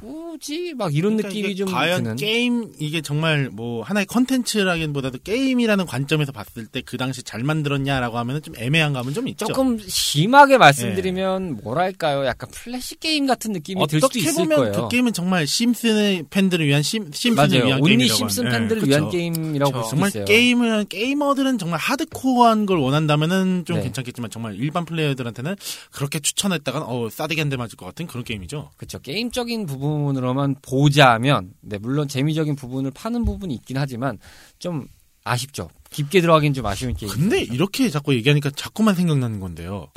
[0.00, 5.86] 뭐지 막 이런 그러니까 느낌이 좀 과연 드는 게임 이게 정말 뭐 하나의 컨텐츠라기보다도 게임이라는
[5.86, 9.46] 관점에서 봤을 때 그 당시 잘 만들었냐라고 하면은 좀 애매한 감은 좀 있죠.
[9.46, 14.72] 조금 심하게 말씀드리면 뭐랄까요 약간 플래시 게임 같은 느낌이 들 수도 어떻게 있을 보면 거예요.
[14.72, 17.66] 그 게임은 정말 심슨의 팬들을 위한 심, 심슨을 맞아요.
[17.66, 18.58] 위한 only 게임이라고 심슨 하는.
[18.60, 19.10] 팬들을 예, 위한.
[19.10, 19.84] 게임이라고 볼.
[19.84, 20.24] 수 정말 있어요.
[20.24, 23.82] 게임을 게이머들은 정말 하드코어한 걸 원한다면은 좀 네.
[23.82, 25.56] 괜찮겠지만 정말 일반 플레이어들한테는
[25.90, 28.70] 그렇게 추천했다간 어 싸대기 한 대 맞을 것 같은 그런 게임이죠.
[28.76, 28.98] 그렇죠.
[29.00, 34.18] 게임적인 부분 으로만 보자면, 네, 물론 재미적인 부분을 파는 부분이 있긴 하지만
[34.58, 34.86] 좀
[35.24, 35.68] 아쉽죠.
[35.90, 37.12] 깊게 들어가긴 좀 아쉬운 게임.
[37.12, 39.88] 근데 이렇게 자꾸 얘기하니까 자꾸만 생각나는 건데요.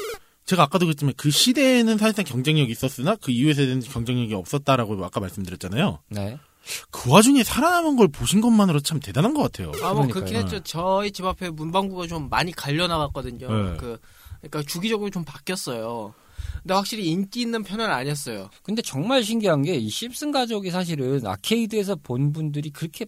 [0.46, 6.00] 제가 아까도 그랬지만 그 시대에는 사실상 경쟁력이 있었으나 그 이후의 세대는 경쟁력이 없었다라고 아까 말씀드렸잖아요.
[6.10, 6.38] 네.
[6.92, 9.72] 그 와중에 살아남은 걸 보신 것만으로 참 대단한 것 같아요.
[9.84, 10.08] 아, 뭐.
[10.08, 10.60] 그렇긴 했죠.
[10.64, 13.48] 저희 집 앞에 문방구가 좀 많이 갈려 나갔거든요.
[13.48, 13.78] 네.
[13.78, 13.98] 그,
[14.42, 16.14] 그러니까 주기적으로 좀 바뀌었어요.
[16.64, 18.50] 근데 확실히 인기 있는 편은 아니었어요.
[18.64, 23.06] 근데 정말 신기한 게 이 심슨 가족이 사실은 아케이드에서 본 분들이 그렇게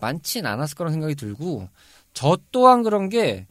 [0.00, 1.68] 많진 않았을 거라는 생각이 들고
[2.14, 3.46] 저 또한 그런 게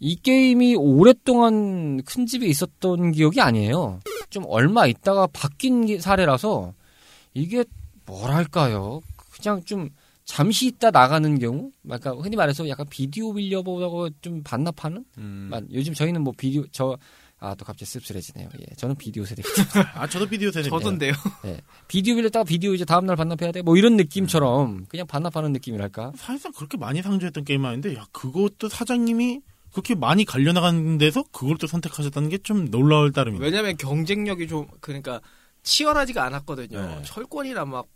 [0.00, 3.98] 이 게임이 오랫동안 큰 집에 있었던 기억이 아니에요.
[4.30, 6.72] 좀 얼마 있다가 바뀐 게- 사례라서
[7.34, 7.64] 이게
[8.06, 9.00] 뭐랄까요?
[9.32, 9.88] 그냥 좀
[10.24, 15.04] 잠시 있다 나가는 경우, 그러니까 흔히 말해서 약간 비디오 빌려보다가 좀 반납하는?
[15.18, 15.48] 음.
[15.50, 16.96] 만- 요즘 저희는 뭐 비디오 저
[17.40, 18.48] 아 또 갑자기 씁쓸해지네요.
[18.60, 19.42] 예, 저는 비디오 세대.
[19.94, 20.68] 아 저도 비디오 세대.
[20.68, 21.12] 저던데요.
[21.86, 23.62] 비디오 빌렸다가 비디오 이제 다음 날 반납해야 돼.
[23.62, 26.12] 뭐 이런 느낌처럼 그냥 반납하는 느낌이랄까.
[26.16, 29.40] 사실상 그렇게 많이 상주했던 게임 아닌데 야 그것도 사장님이
[29.72, 33.42] 그렇게 많이 갈려나가는 데서 그걸 또 선택하셨다는 게 좀 놀라울 따름이에요.
[33.44, 35.20] 왜냐면 경쟁력이 좀, 그러니까
[35.62, 36.80] 치열하지가 않았거든요.
[36.80, 37.02] 네.
[37.04, 37.86] 철권이나 막,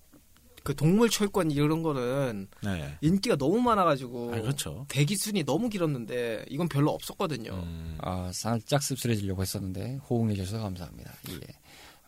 [0.62, 2.96] 그 동물 철권 이런 거는 네.
[3.00, 4.34] 인기가 너무 많아가지고.
[4.34, 4.86] 아 그렇죠.
[4.88, 7.52] 대기 순이 너무 길었는데, 이건 별로 없었거든요.
[7.52, 7.98] 음.
[8.00, 11.12] 아 살짝 씁쓸해지려고 했었는데 호응해 주셔서 감사합니다.
[11.30, 11.40] 예.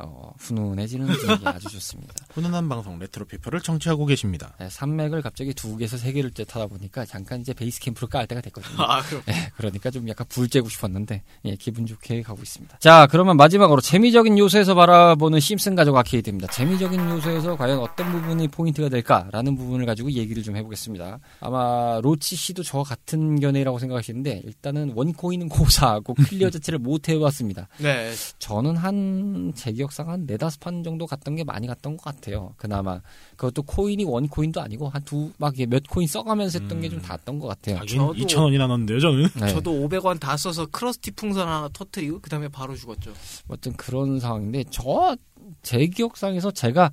[0.05, 2.15] 어, 훈훈해지는 분위기 아주 좋습니다.
[2.35, 4.55] 훈훈한 방송 레트로 피플을 청취하고 계십니다.
[4.59, 8.41] 네, 산맥을 갑자기 두 개에서 세 개를 타다 보니까 잠깐 이제 베이스 캠프로 갈 때가
[8.41, 8.83] 됐거든요.
[8.83, 9.23] 아, 그럼.
[9.29, 12.79] 예, 그러니까 좀 약간 불 쬐고 싶었는데 예, 기분 좋게 가고 있습니다.
[12.79, 16.49] 자, 그러면 마지막으로 재미적인 요소에서 바라보는 심슨 가족 아케이드입니다.
[16.53, 21.19] 재미적인 요소에서 과연 어떤 부분이 포인트가 될까라는 부분을 가지고 얘기를 좀 해보겠습니다.
[21.41, 27.69] 아마 로치 씨도 저와 같은 견해라고 생각하시는데 일단은 one coin은 고사하고 clear 자체를 못 해봤습니다.
[27.79, 28.13] 네.
[28.39, 32.53] 저는 한 제 기억상 한 네다섯 판 정도 갔던 게 많이 갔던 것 같아요.
[32.57, 33.01] 그나마
[33.37, 37.39] 그것도 코인이 one coin도 아니고 한 두 막 몇 코인 써가면서 했던 게 좀 닿았던
[37.39, 37.77] 것 같아요.
[37.79, 39.29] 하긴 저도- 2천 원이나 넣었는데요, 저는.
[39.41, 39.49] 네.
[39.53, 43.13] 저도 500원 다 써서 크러스티 풍선 하나 터트리고, 그 다음에 바로 죽었죠.
[43.49, 45.17] 어떤 그런 상황인데 저
[45.63, 46.91] 제 기억상에서 제가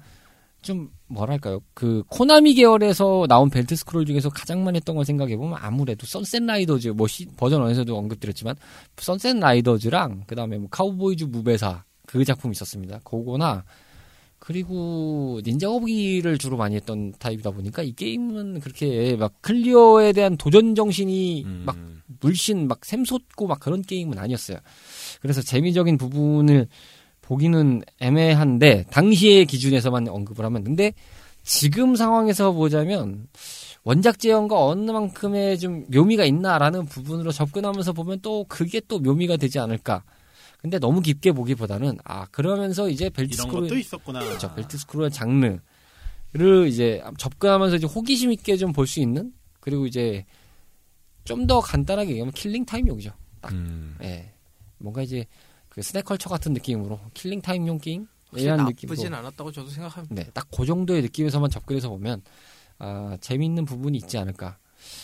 [0.61, 5.57] 좀 뭐랄까요 그 코나미 계열에서 나온 벨트 스크롤 중에서 가장 많이 했던 걸 생각해 보면
[5.59, 8.55] 아무래도 선셋 라이더즈 뭐 시- 버전 1에서도 언급드렸지만
[8.97, 12.99] 선셋 라이더즈랑 그다음에 뭐 카우보이즈 무 메사 그 작품이 있었습니다.
[13.05, 13.63] 그거나
[14.37, 20.75] 그리고 닌자 거북이를 주로 많이 했던 타입이다 보니까 이 게임은 그렇게 막 clear에 대한 도전
[20.75, 21.63] 정신이 음.
[21.65, 21.77] 막
[22.19, 24.57] 물씬 막 샘솟고 막 그런 게임은 아니었어요.
[25.21, 26.67] 그래서 재미적인 부분을
[27.21, 30.93] 보기는 애매한데 당시의 기준에서만 언급을 하면 근데
[31.43, 33.27] 지금 상황에서 보자면
[33.83, 39.59] 원작 재현과 어느 만큼의 좀 묘미가 있나라는 부분으로 접근하면서 보면 또 그게 또 묘미가 되지
[39.59, 40.03] 않을까.
[40.61, 44.19] 근데 너무 깊게 보기보다는 아 그러면서 이제 벨트 이런 스크롤 것도 있었구나.
[44.19, 44.53] 그렇죠.
[44.53, 50.25] 벨트 스크롤 장르를 이제 접근하면서 이제 호기심 있게 좀 볼 수 있는 그리고 이제
[51.23, 53.11] 좀 더 간단하게 얘기하면 killing time용이죠.
[53.51, 53.97] 음.
[54.03, 54.31] 예.
[54.77, 55.25] 뭔가 이제
[55.69, 60.15] 그 snack culture 같은 느낌으로 killing time용 게임 이런 느낌으로 나쁘진 않았다고 저도 생각합니다.
[60.15, 62.21] 네, 딱 그 정도의 느낌에서만 접근해서 보면
[62.79, 64.57] 아, 재미있는 부분이 있지 않을까.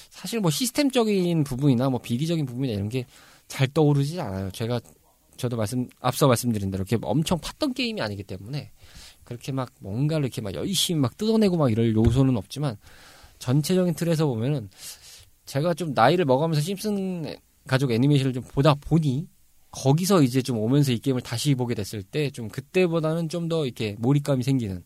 [0.10, 3.05] 사실 뭐 시스템적인 부분이나 뭐 비기적인 부분이나 이런 게
[3.47, 4.51] 잘 떠오르지 않아요.
[4.51, 4.82] 제가
[5.38, 8.72] 저도 말씀 앞서 말씀드린 대로 이렇게 엄청 팠던 게임이 아니기 때문에
[9.24, 12.78] 그렇게 막 뭔가를 이렇게 막 열심히 막 뜯어내고 막 이럴 요소는 없지만
[13.40, 14.70] 전체적인 틀에서 보면은
[15.46, 17.36] 제가 좀 나이를 먹으면서 심슨
[17.68, 19.28] 가족 애니메이션을 좀 보다 보니
[19.72, 23.96] 거기서 이제 좀 오면서 이 게임을 다시 보게 됐을 때 좀 그때보다는 좀 더 이렇게
[24.00, 24.84] 몰입감이 생기는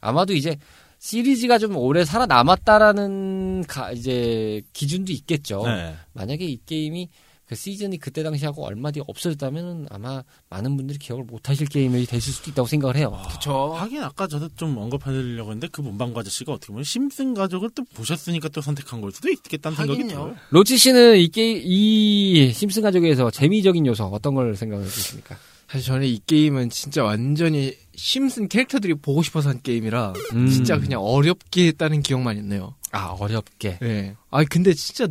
[0.00, 0.56] 아마도 이제
[0.98, 5.62] 시리즈가 좀 오래 살아남았다라는 가, 이제 기준도 있겠죠.
[5.66, 5.94] 네.
[6.14, 7.08] 만약에 이 게임이
[7.46, 12.32] 그 시즌이 그때 당시하고 얼마 뒤에 없어졌다면 아마 많은 분들이 기억을 못 하실 게임이 됐을
[12.32, 13.20] 수도 있다고 생각을 해요.
[13.30, 13.74] 그쵸.
[13.74, 18.48] 하긴 아까 저도 좀 언급해드리려고 했는데 그 문방구 아저씨가 어떻게 보면 심슨 가족을 또 보셨으니까
[18.48, 20.06] 또 선택한 걸 수도 있겠다는 생각이.
[20.06, 20.34] 들어요.
[20.50, 25.36] 로치 씨는 이 게임, 이 심슨 가족에서 재미적인 요소 어떤 걸 생각을 해주십니까?
[25.68, 30.48] 사실 저는 이 게임은 진짜 완전히 심슨 캐릭터들이 보고 싶어서 한 게임이라 음.
[30.48, 32.74] 진짜 그냥 어렵게 했다는 기억만 있네요.
[32.92, 33.78] 아, 어렵게.
[33.80, 34.14] 네.
[34.30, 35.08] 아 근데 진짜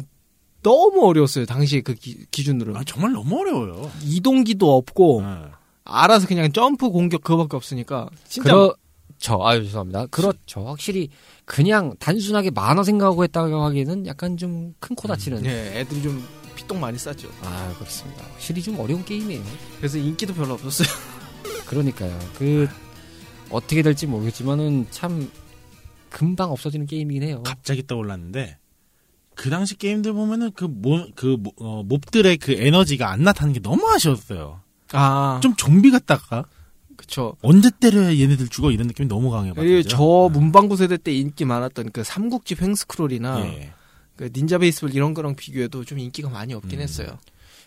[0.64, 1.46] 너무 어려웠어요.
[1.46, 2.76] 당시 그 기, 기준으로.
[2.78, 3.92] 아, 정말 너무 어려워요.
[4.04, 5.28] 이동기도 없고 네.
[5.84, 9.46] 알아서 그냥 점프 공격 그거밖에 없으니까 진짜 그렇죠.
[9.46, 10.08] 아유, 죄송합니다.
[10.08, 10.66] 그렇죠.
[10.66, 11.10] 확실히
[11.46, 15.44] 그냥 단순하게 만화 생각하고 했다고 하기에는 약간 좀 큰 코 다치는.
[15.44, 16.24] 네, 애들이 좀
[16.56, 17.28] 피똥 많이 쌌죠.
[17.42, 18.24] 아, 그렇습니다.
[18.32, 19.44] 확실히 좀 어려운 게임이에요.
[19.78, 20.88] 그래서 인기도 별로 없었어요.
[21.66, 22.18] 그러니까요.
[22.38, 22.68] 그,
[23.50, 25.30] 어떻게 될지 모르겠지만은 참
[26.10, 27.44] 금방 없어지는 게임이긴 해요.
[27.46, 28.58] 갑자기 떠올랐는데
[29.36, 33.60] 그 당시 게임들 보면은 그 모, 그 모- 어, 몹들의 그 에너지가 안 나타나는 게
[33.62, 34.62] 너무 아쉬웠어요.
[34.92, 36.46] 아, 좀 좀비 같다가
[36.96, 37.36] 그쵸.
[37.42, 39.54] 언제 때려야 얘네들 죽어 이런 느낌이 너무 강해요.
[39.56, 43.74] 그리고 저 문방구 세대 때 인기 많았던 그 삼국지 횡스크롤이나 예.
[44.16, 46.84] 그 닌자 베이스볼 이런 거랑 비교해도 좀 인기가 많이 없긴 음.
[46.84, 47.18] 했어요.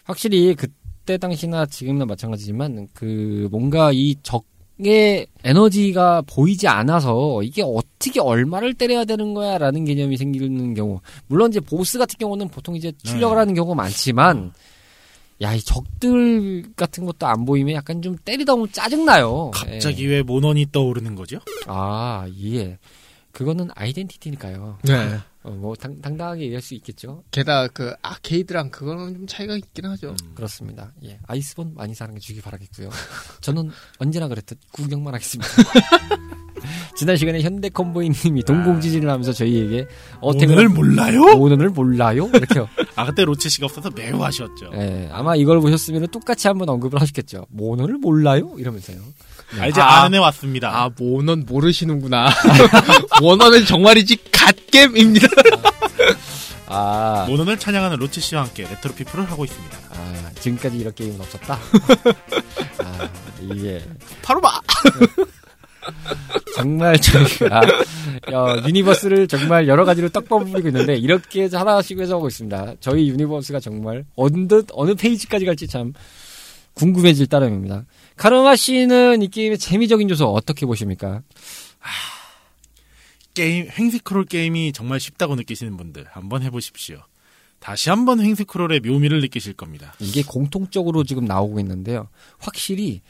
[0.04, 4.44] 확실히 그때 당시나 지금이나 마찬가지지만 그 뭔가 이 적
[4.78, 11.60] 의 에너지가 보이지 않아서 이게 어떻게 얼마를 때려야 되는 거야라는 개념이 생기는 경우 물론 이제
[11.60, 13.38] 보스 같은 경우는 보통 이제 출력을 네.
[13.38, 14.52] 하는 경우가 많지만
[15.42, 19.50] 야 이 적들 같은 것도 안 보이면 약간 좀 때리다 보면 짜증나요.
[19.52, 20.08] 갑자기 예.
[20.08, 21.38] 왜 모넌이 떠오르는 거죠?
[21.66, 22.78] 아 예.
[23.32, 24.78] 그거는 아이덴티티니까요.
[24.84, 25.18] 네.
[25.46, 27.22] 어, 뭐 당, 당당하게 얘기할 수 있겠죠.
[27.30, 30.16] 게다가 그 아케이드랑 그거는 좀 차이가 있긴 하죠.
[30.34, 30.92] 그렇습니다.
[31.04, 31.20] 예.
[31.28, 32.90] 아이스본 많이 사랑해 주기 바라겠고요.
[33.40, 35.48] 저는 언제나 그랬듯 구경만 하겠습니다.
[36.96, 39.86] 지난 시간에 현대 컨보이님이 동공지진을 하면서 저희에게
[40.20, 41.36] 모넌을 몰라요?
[41.36, 42.28] 모넌을 몰라요?
[42.34, 42.68] 이렇게요.
[42.96, 44.70] 아 그때 로치 씨가 없어서 매우 아쉬웠죠.
[44.74, 45.08] 예.
[45.12, 47.46] 아마 이걸 보셨으면 똑같이 한번 언급을 하셨겠죠.
[47.50, 48.52] 모넌을 몰라요?
[48.58, 48.98] 이러면서요.
[49.60, 50.02] 아, 이제 아.
[50.02, 50.70] 안에 왔습니다.
[50.76, 52.30] 아, 모넌 모르시는구나.
[53.22, 54.16] 원어는 정말이지
[54.46, 55.26] 갓겜입니다.
[56.68, 59.78] 아, 모넌을 찬양하는 로치 씨와 함께 레트로 피플을 하고 있습니다.
[59.90, 61.58] 아, 지금까지 이런 게임은 없었다.
[62.78, 63.82] 아, 이게
[64.22, 64.60] 바로 봐.
[66.56, 67.60] 정말 저희가
[68.32, 72.74] 어, universe를 정말 여러 가지로 떡밥 뿌리고 있는데 이렇게 하나씩 해서 하고 있습니다.
[72.80, 75.92] 저희 universe가 정말 어느 어느 phase까지 갈지 참
[76.74, 77.84] 궁금해질 따름입니다.
[78.16, 81.22] 카르마 씨는 이 게임의 재미적인 요소 어떻게 보십니까?
[83.36, 87.02] 게임 횡스크롤 게임이 정말 쉽다고 느끼시는 분들 한번 해보십시오.
[87.60, 89.94] 다시 한번 횡스크롤의 묘미를 느끼실 겁니다.
[90.00, 92.08] 이게 공통적으로 지금 나오고 있는데요.
[92.38, 93.02] 확실히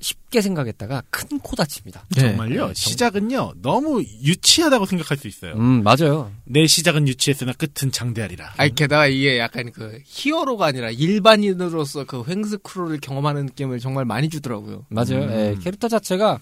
[0.00, 2.04] 쉽게 생각했다가 큰 코 다칩니다.
[2.14, 2.68] 정말요.
[2.68, 5.54] 네, 시작은요 너무 유치하다고 생각할 수 있어요.
[5.54, 6.30] 음 맞아요.
[6.44, 8.54] 내 시작은 유치했으나 끝은 장대하리라.
[8.58, 14.84] 아니, 게다가 이게 약간 그 히어로가 아니라 일반인으로서 그 횡스크롤을 경험하는 느낌을 정말 많이 주더라고요.
[14.88, 15.24] 맞아요.
[15.24, 15.30] 음.
[15.30, 16.38] 예, 캐릭터 자체가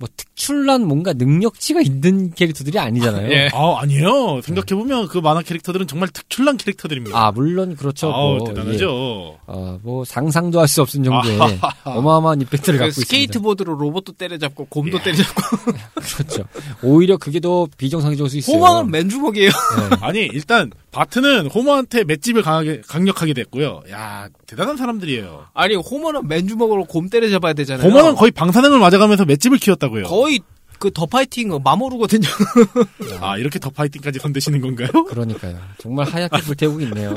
[0.00, 3.30] 뭐 특출난 뭔가 능력치가 있는 캐릭터들이 아니잖아요.
[3.32, 3.50] 예.
[3.52, 4.40] 아 아니에요.
[4.42, 7.16] 생각해 보면 그 만화 캐릭터들은 정말 특출난 캐릭터들입니다.
[7.18, 8.10] 아 물론 그렇죠.
[8.10, 8.84] 아우, 뭐, 대단하죠.
[8.86, 9.38] 예.
[9.46, 11.36] 어, 뭐 상상도 할 수 없은 정도의
[11.84, 13.06] 어마어마한 effect를 그 갖고 있습니다.
[13.08, 15.02] 스케이트보드로 로봇도 때려잡고 곰도 예.
[15.02, 15.42] 때려잡고
[16.00, 16.44] 그렇죠.
[16.82, 18.56] 오히려 그게 더 비정상적일 수 있어요.
[18.56, 19.48] 호머는 맨주먹이에요.
[19.50, 19.96] 예.
[20.00, 23.82] 아니 일단 바트는 호머한테 맷집을 강하게 강력하게 됐고요.
[23.90, 25.46] 야 대단한 사람들이에요.
[25.54, 27.86] 아니 호머는 맨주먹으로 곰 때려잡아야 되잖아요.
[27.88, 30.04] 호머는 거의 방사능을 맞아가면서 맷집을 키웠다고요.
[30.04, 30.40] 거의
[30.78, 32.26] 그 더 파이팅 마모루거든요.
[33.20, 34.88] 아 이렇게 더 파이팅까지 손대시는 건가요?
[35.08, 35.58] 그러니까요.
[35.78, 37.14] 정말 하얗게 불태우고 있네요.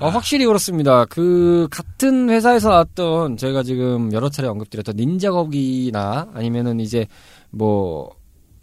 [0.00, 1.04] 어, 확실히 그렇습니다.
[1.06, 7.06] 그 같은 회사에서 나왔던 제가 지금 여러 차례 언급드렸던 닌자 거기나 아니면은 이제
[7.50, 8.10] 뭐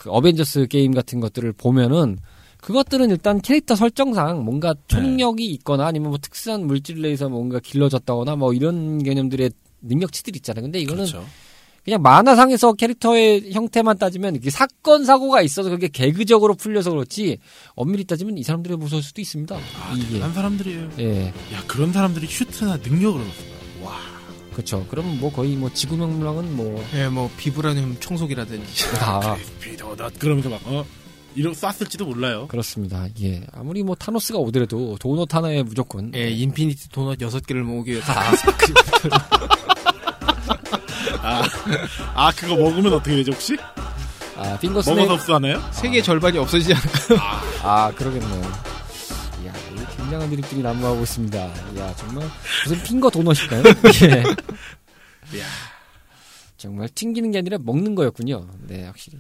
[0.02, 2.18] 그 어벤져스 게임 같은 것들을 보면은
[2.62, 8.53] 그것들은 일단 캐릭터 설정상 뭔가 초능력이 있거나 아니면 뭐 특수한 물질을 내서 뭔가 길러졌다거나 뭐
[8.53, 9.51] 이런 개념들의
[9.82, 10.64] 능력치들이 있잖아요.
[10.64, 11.26] 근데 이거는 그렇죠.
[11.84, 17.39] 그냥 만화상에서 캐릭터의 형태만 따지면 이게 사건 사고가 있어서 그게 개그적으로 풀려서 그렇지
[17.74, 19.55] 엄밀히 따지면 이 사람들의 무서울 수도 있습니다.
[19.55, 20.89] 아, 이게 대단한 사람들이에요.
[20.99, 23.45] 예 야 그런 사람들이 슈트나 능력을 얻었어요.
[23.84, 23.97] 와.
[24.53, 24.86] 그렇죠.
[24.91, 28.91] 그럼 뭐 거의 뭐 지구명랑은 뭐 예, 뭐 비브라늄 청소기라든지.
[28.99, 29.36] 다
[30.20, 30.86] 그러면서 막 어.
[31.36, 32.47] 이러 쐈을지도 몰라요.
[32.47, 33.07] 그렇습니다.
[33.21, 38.11] 예 아무리 뭐 타노스가 오더라도 도넛 하나에 무조건 예, infinity 도넛 6개를 모으기 위해서
[41.23, 41.43] 아,
[42.15, 43.55] 아 그거 먹으면 어떻게 되죠 혹시?
[44.36, 45.61] 아 핑거 스냅 먹어서 흡수하나요?
[45.71, 47.41] 세계 절반이 없어지지 않을까?
[47.63, 48.41] 아 그러겠네요.
[49.43, 51.38] 이야 이 굉장한 드립들이 난무하고 있습니다.
[51.75, 52.27] 이야 정말
[52.65, 53.63] 무슨 핑거 도넛일까요?
[54.03, 54.23] 예.
[55.38, 55.45] 이야.
[56.57, 58.47] 정말 튕기는 게 아니라 먹는 거였군요.
[58.67, 59.17] 네, 확실히.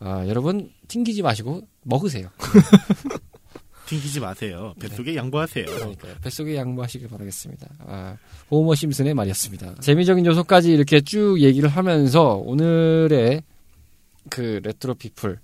[0.00, 2.28] 아, 여러분 튕기지 마시고 먹으세요.
[3.86, 4.74] 튕기지 마세요.
[4.78, 5.64] 뱃속에 양보하세요.
[5.64, 6.14] 그러니까요.
[6.22, 7.66] 뱃속에 양보하시길 바라겠습니다.
[7.86, 8.16] 아,
[8.50, 9.76] 호머 심슨의 말이었습니다.
[9.80, 13.42] 재미적인 요소까지 이렇게 쭉 얘기를 하면서 오늘의
[14.28, 15.38] 그 레트로 피플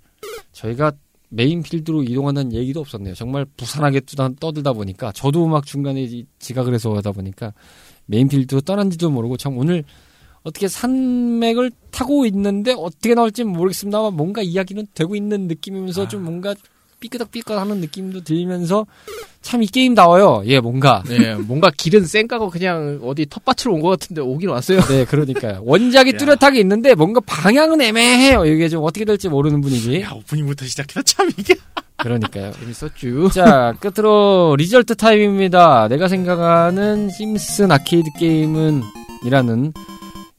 [0.52, 0.92] 저희가
[1.30, 3.14] main field로 이동한다는 얘기도 없었네요.
[3.14, 4.02] 정말 부산하게
[4.38, 7.54] 떠들다 보니까 저도 막 중간에 이- 지각을 해서 하다 보니까
[8.06, 9.84] main field로 떠난지도 모르고 참 오늘
[10.44, 16.54] 어떻게 산맥을 타고 있는데 어떻게 나올지 모르겠습니다만 뭔가 이야기는 되고 있는 느낌이면서 좀 뭔가
[17.00, 18.86] 삐끄덕삐끄하는 느낌도 들면서
[19.42, 20.42] 참 이 게임 나와요.
[20.46, 21.02] 예, 뭔가.
[21.06, 24.80] 네, 뭔가 길은 쌩까고 그냥 어디 텃밭으로 온 것 같은데 오긴 왔어요.
[24.80, 25.60] 네, 그러니까요.
[25.64, 26.16] 원작이 야.
[26.16, 28.46] 뚜렷하게 있는데 뭔가 방향은 애매해요.
[28.46, 30.00] 이게 좀 어떻게 될지 모르는 분위기.
[30.00, 31.54] 야, 오프닝부터 시작해서 참 이게.
[31.98, 32.52] 그러니까요.
[32.52, 33.30] 재밌었죠.
[33.30, 35.88] 자, 끝으로 result time입니다.
[35.88, 38.82] 내가 생각하는 심슨 아케이드 게임은
[39.26, 39.72] 이라는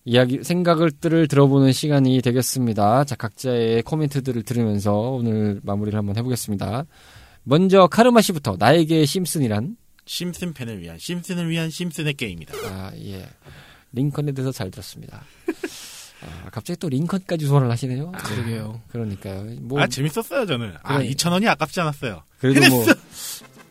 [0.07, 3.05] 이야기, 생각을들을 들어보는 시간이 되겠습니다.
[3.05, 6.85] 자, 각자의 코멘트들을 들으면서 오늘 마무리를 한번 해보겠습니다.
[7.43, 9.77] 먼저 카르마 씨부터 나에게 심슨이란?
[10.05, 12.53] 심슨 팬을 위한, 심슨을 위한 심슨의 게임이다.
[12.65, 13.27] 아, 예.
[13.93, 15.23] 링컨에 대해서 잘 들었습니다.
[16.21, 18.11] 아, 갑자기 또 링컨까지 소환을 하시네요.
[18.11, 18.81] 그러게요.
[18.89, 19.45] 그러니까요.
[19.61, 20.73] 뭐, 아, 재밌었어요, 저는.
[20.83, 21.09] 아, 그래.
[21.09, 22.21] 2,000원이 아깝지 않았어요.
[22.39, 22.85] 그래도 뭐,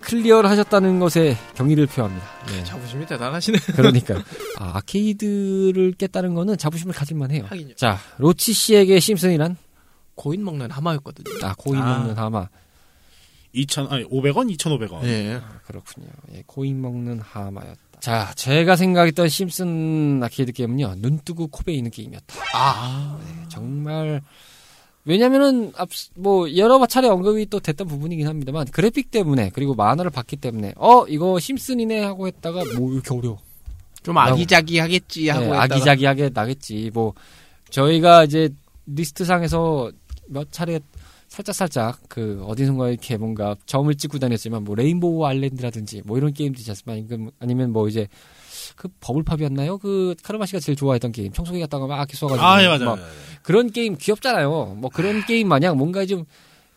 [0.04, 2.26] 클리어를 하셨다는 것에 경의를 표합니다.
[2.46, 2.62] 네.
[2.64, 3.58] 자부심이 대단하시네.
[3.74, 4.22] 그러니까
[4.58, 7.44] 아, 아케이드를 깼다는 거는 자부심을 가질만 해요.
[7.48, 7.74] 하긴요.
[7.74, 9.56] 자, 로치 씨에게 심슨이란
[10.14, 11.46] 코인 먹는 하마였거든요.
[11.46, 11.98] 아, 코인 아.
[11.98, 12.48] 먹는 하마.
[13.52, 15.02] 2,000, 아니, 500원, 2,500원.
[15.02, 15.34] 네.
[15.36, 16.08] 아, 그렇군요.
[16.32, 18.00] 예, 코인 먹는 하마였다.
[18.00, 20.96] 자, 제가 생각했던 심슨 아케이드 게임은요.
[20.98, 22.34] 눈 뜨고 코 베이는 게임이었다.
[22.52, 24.20] 아, 네, 정말
[25.06, 30.36] 왜냐면은 앞 뭐 여러 차례 언급이 또 됐던 부분이긴 합니다만 그래픽 때문에 그리고 만화를 봤기
[30.36, 33.38] 때문에 어 이거 심슨이네 하고 했다가 뭐 이렇게 어려워.
[34.02, 36.90] 좀 아기자기하겠지 하고 네, 아기자기하게 나겠지.
[36.94, 37.14] 뭐
[37.70, 38.48] 저희가 이제
[38.86, 39.90] 리스트상에서
[40.26, 40.80] 몇 차례
[41.34, 46.60] 살짝 살짝 그 어디선가 이렇게 뭔가 점을 찍고 다녔지만 뭐 레인보우 아일랜드라든지 뭐 이런 게임도
[46.60, 47.16] 있지 않습니까?
[47.40, 48.06] 아니면- 뭐 이제
[48.76, 49.78] 그 버블팝이었나요?
[49.78, 52.84] 그 카르마 씨가 제일 좋아했던 게임 청소기 갔다가 막 이렇게 쏘가지고 아, 예, 맞아요.
[52.84, 53.10] 막 맞아요.
[53.42, 54.76] 그런 게임 귀엽잖아요.
[54.78, 56.24] 뭐 그런 게임 마냥 뭔가 좀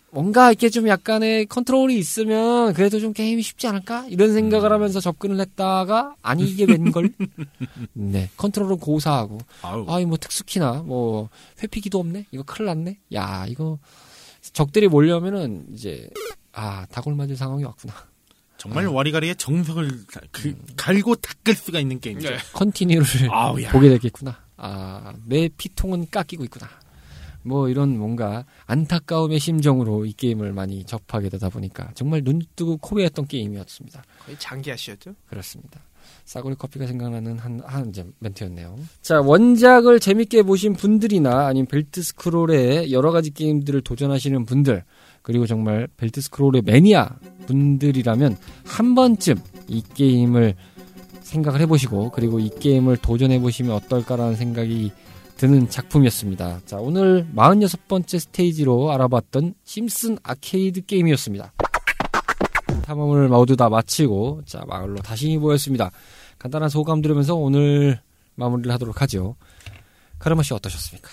[0.09, 5.39] 뭔가 이렇게 좀 약간의 컨트롤이 있으면 그래도 좀 게임이 쉽지 않을까 이런 생각을 하면서 접근을
[5.39, 7.11] 했다가 아니 이게 웬걸?
[7.93, 9.37] 네 컨트롤은 고사하고.
[9.61, 11.29] 아이 뭐 특수키나 뭐
[11.61, 13.77] 회피기도 없네 이거 큰일 났네 야 이거
[14.53, 16.09] 적들이 몰리면은 이제
[16.53, 17.93] 아 다굴 맞을 상황이 왔구나
[18.57, 22.29] 정말 와리가리의 정석을 다- 그, 갈고 닦을 수가 있는 게임이죠.
[22.53, 23.71] continue를 아우, 야.
[23.71, 24.41] 보게 되겠구나.
[24.57, 26.67] 아, 내 피통은 깎이고 있구나.
[27.43, 32.85] 뭐 이런 뭔가 안타까움의 심정으로 이 게임을 많이 접하게 되다 보니까 정말 눈 뜨고 코
[32.85, 34.03] 베였던 게임이었습니다.
[34.25, 35.13] 거의 장기하 씨였죠.
[35.27, 35.79] 그렇습니다.
[36.27, 38.75] 싸구리 커피가 생각나는 한, 한 이제 멘트였네요.
[39.01, 44.83] 자, 원작을 재밌게 보신 분들이나 아니면 belt scroll의 여러 가지 게임들을 도전하시는 분들,
[45.21, 47.15] 그리고 정말 belt scroll의 매니아
[47.47, 49.37] 분들이라면 한 번쯤
[49.69, 50.55] 이 게임을
[51.21, 54.91] 생각을 해보시고, 그리고 이 게임을 도전해보시면 어떨까라는 생각이
[55.37, 56.59] 드는 작품이었습니다.
[56.65, 61.53] 자, 오늘 46번째 스테이지로 알아봤던 심슨 아케이드 게임이었습니다.
[62.87, 65.91] 탐험을 모두 다 마치고 자 마을로 다시 모였습니다.
[66.39, 67.99] 간단한 소감 들으면서 오늘
[68.35, 69.35] 마무리를 하도록 하죠.
[70.19, 71.09] 카르마 씨 어떠셨습니까?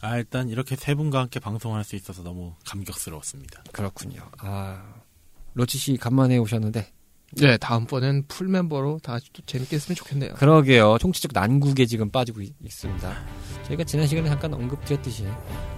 [0.00, 3.62] 아, 일단 이렇게 세 분과 함께 방송할 수 있어서 너무 감격스러웠습니다.
[3.72, 4.22] 그렇군요.
[4.38, 4.82] 아
[5.54, 6.92] 로치 씨 간만에 오셨는데
[7.36, 10.34] 네, 다음번엔 풀 멤버로 다 같이 또 재밌게 했으면 좋겠네요.
[10.34, 10.96] 그러게요.
[11.00, 13.14] 총체적 난국에 지금 빠지고 있, 습니다
[13.66, 15.24] 저희가 지난 시간에 잠깐 언급드렸듯이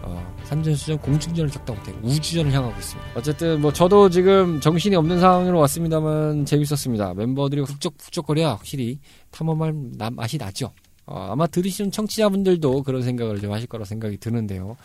[0.02, 3.10] 어, 산전수전 공중전을 겪다 못해 우주전을 향하고 있습니다.
[3.14, 7.14] 어쨌든 뭐 저도 지금 정신이 없는 상황으로 왔습니다만 재밌었습니다.
[7.14, 8.98] 멤버들이 훅적훅적거려 확실히
[9.30, 10.72] 탐험할 나- 맛이 나죠.
[11.06, 14.76] 어, 아마 들으시는 청취자분들도 그런 생각을 좀 하실 거라 생각이 드는데요.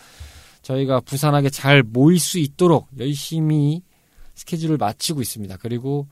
[0.62, 3.82] 저희가 부산하게 잘 모일 수 있도록 열심히
[4.36, 5.58] 스케줄을 마치고 있습니다.
[5.60, 6.08] 그리고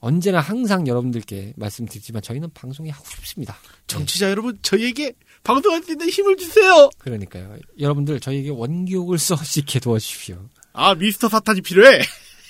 [0.00, 3.56] 언제나 항상 여러분들께 말씀드리지만 저희는 방송이 하고 싶습니다.
[3.86, 5.12] 정치자 여러분, 저희에게
[5.44, 6.88] 방송할 수 있는 힘을 주세요!
[6.98, 7.56] 그러니까요.
[7.78, 10.48] 여러분들 저희에게 원기옥을 써수 있게 도와주십시오.
[10.72, 12.00] 아, 미스터 사탄이 필요해!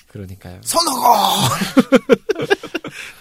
[0.09, 0.61] 그러니까요.
[0.65, 1.01] 선호고!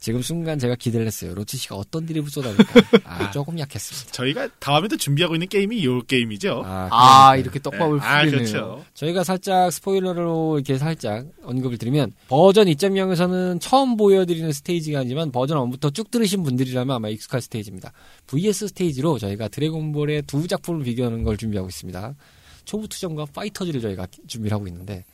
[0.00, 1.34] 지금 순간 제가 기대를 했어요.
[1.34, 2.64] 로치 씨가 어떤 드립을 쏟아낼까.
[3.04, 4.12] 아, 조금 약했습니다.
[4.12, 6.62] 저희가 다음에도 준비하고 있는 게임이 이 게임이죠.
[6.64, 7.36] 아, 아.
[7.36, 8.38] 이렇게 떡밥을 아, 풀리네요.
[8.38, 8.84] 그렇죠.
[8.94, 15.92] 저희가 살짝 스포일러로 이렇게 살짝 언급을 드리면 버전 2.0에서는 처음 보여드리는 스테이지가 아니지만 버전 1부터
[15.92, 17.92] 쭉 들으신 분들이라면 아마 익숙할 스테이지입니다.
[18.26, 22.14] VS 스테이지로 저희가 드래곤볼의 두 작품을 비교하는 걸 준비하고 있습니다.
[22.64, 25.04] 초무투전과 파이터즈를 저희가 준비를 하고 있는데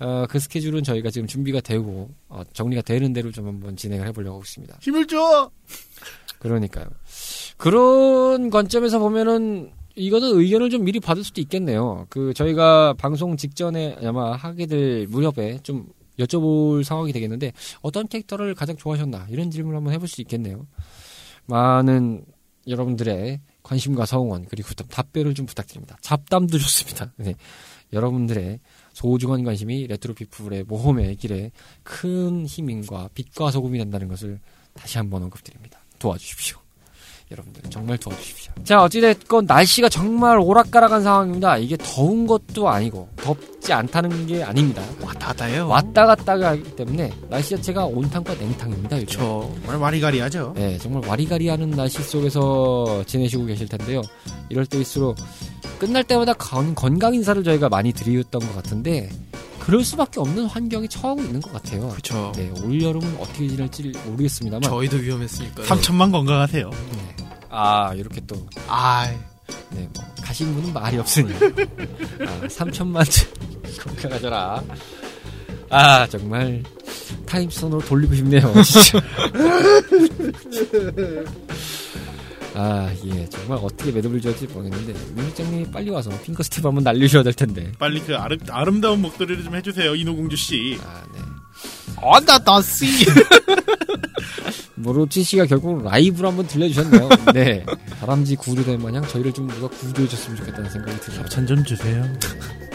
[0.00, 4.36] 어, 그 스케줄은 저희가 지금 준비가 되고 어, 정리가 되는 대로 좀 한번 진행을 해보려고
[4.36, 4.78] 하고 있습니다.
[4.80, 5.50] 힘을 줘!
[6.38, 6.86] 그러니까요.
[7.56, 12.06] 그런 관점에서 보면은 이거는 의견을 좀 미리 받을 수도 있겠네요.
[12.08, 15.88] 그 저희가 방송 직전에 아마 하게 될 무렵에 좀
[16.20, 20.66] 여쭤볼 상황이 되겠는데 어떤 캐릭터를 가장 좋아하셨나 이런 질문을 한번 해볼 수 있겠네요.
[21.46, 22.24] 많은
[22.68, 25.98] 여러분들의 관심과 성원 그리고 좀 답변을 좀 부탁드립니다.
[26.00, 27.12] 잡담도 좋습니다.
[27.16, 27.34] 네.
[27.92, 28.60] 여러분들의
[28.98, 31.52] 소중한 관심이 레트로 피플의 모험의 길에
[31.84, 34.40] 큰 힘인과 빛과 소금이 된다는 것을
[34.74, 35.78] 다시 한번 언급드립니다.
[36.00, 36.67] 도와주십시오.
[37.30, 38.52] 여러분들 정말 도와주십시오.
[38.64, 41.58] 자 어찌됐건 날씨가 정말 오락가락한 상황입니다.
[41.58, 44.82] 이게 더운 것도 아니고 덥지 않다는 게 아닙니다.
[45.02, 45.68] 왔다 갔다 해요.
[45.68, 48.98] 왔다 갔다가 하기 때문에 날씨 자체가 온탕과 냉탕입니다.
[49.08, 50.54] 저 정말 와리가리하죠.
[50.56, 54.00] 네, 정말 와리가리하는 날씨 속에서 지내시고 계실 텐데요.
[54.48, 55.16] 이럴 때일수록
[55.78, 59.10] 끝날 때마다 건, 건강 인사를 저희가 많이 드렸던 것 같은데
[59.68, 61.90] 그럴 수밖에 없는 환경이 처하고 있는 것 같아요.
[61.90, 62.32] 그쵸.
[62.34, 64.62] 네, 올 여름은 어떻게 지낼지 모르겠습니다만.
[64.62, 65.66] 저희도 위험했으니까요.
[65.66, 66.70] 삼천만 건강하세요.
[66.70, 67.16] 네.
[67.50, 69.06] 아 이렇게 또 아,
[69.68, 73.04] 네, 뭐 가신 분은 말이 없으니 아, 3천만
[73.84, 74.64] 건강하셔라.
[75.68, 76.62] 아 정말
[77.26, 78.50] time stone으로 돌리고 싶네요.
[78.64, 79.02] 진짜.
[82.60, 87.32] 아, 예, 정말 어떻게 매듭을 지을지 모르겠는데, 민국장님이 빨리 와서 finger snap 한번 날리셔야 될
[87.32, 87.70] 텐데.
[87.78, 90.76] 빨리 그 아름, 아름다운 목도리를 좀 해주세요, 이노공주 씨.
[90.84, 91.20] 아, 네.
[92.02, 92.86] 안다 다시.
[94.74, 97.08] 모로치 씨가 결국 라이브로 한번 들려주셨네요.
[97.32, 97.64] 네.
[98.00, 101.20] 다람쥐 구조된 마냥 저희를 좀 누가 구조해줬으면 좋겠다는 생각이 드네요.
[101.20, 102.04] 협찬 좀 주세요.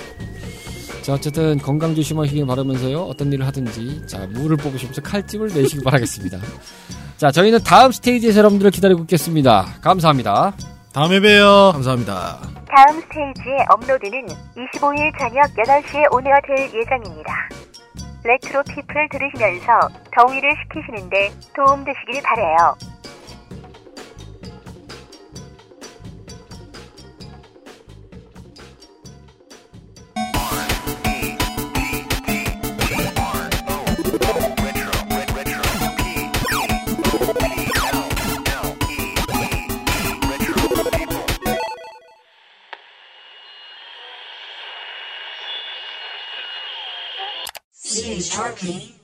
[1.04, 3.02] 자, 어쨌든 건강 조심하시길 바라면서요.
[3.02, 6.38] 어떤 일을 하든지, 자, 물을 뽑으시면서 칼집을 내시길 바라겠습니다.
[7.18, 9.66] 자, 저희는 다음 스테이지에서 여러분들을 기다리고 있겠습니다.
[9.82, 10.54] 감사합니다.
[10.94, 11.72] 다음에 봬요.
[11.74, 12.40] 감사합니다.
[12.74, 17.50] 다음 스테이지의 업로드는 25일 저녁 8시에 오늘 될 예정입니다.
[18.24, 22.76] 레트로 피플 들으시면서 더위를 식히시는데 도움 되시길 바래요.
[48.34, 49.03] shortly.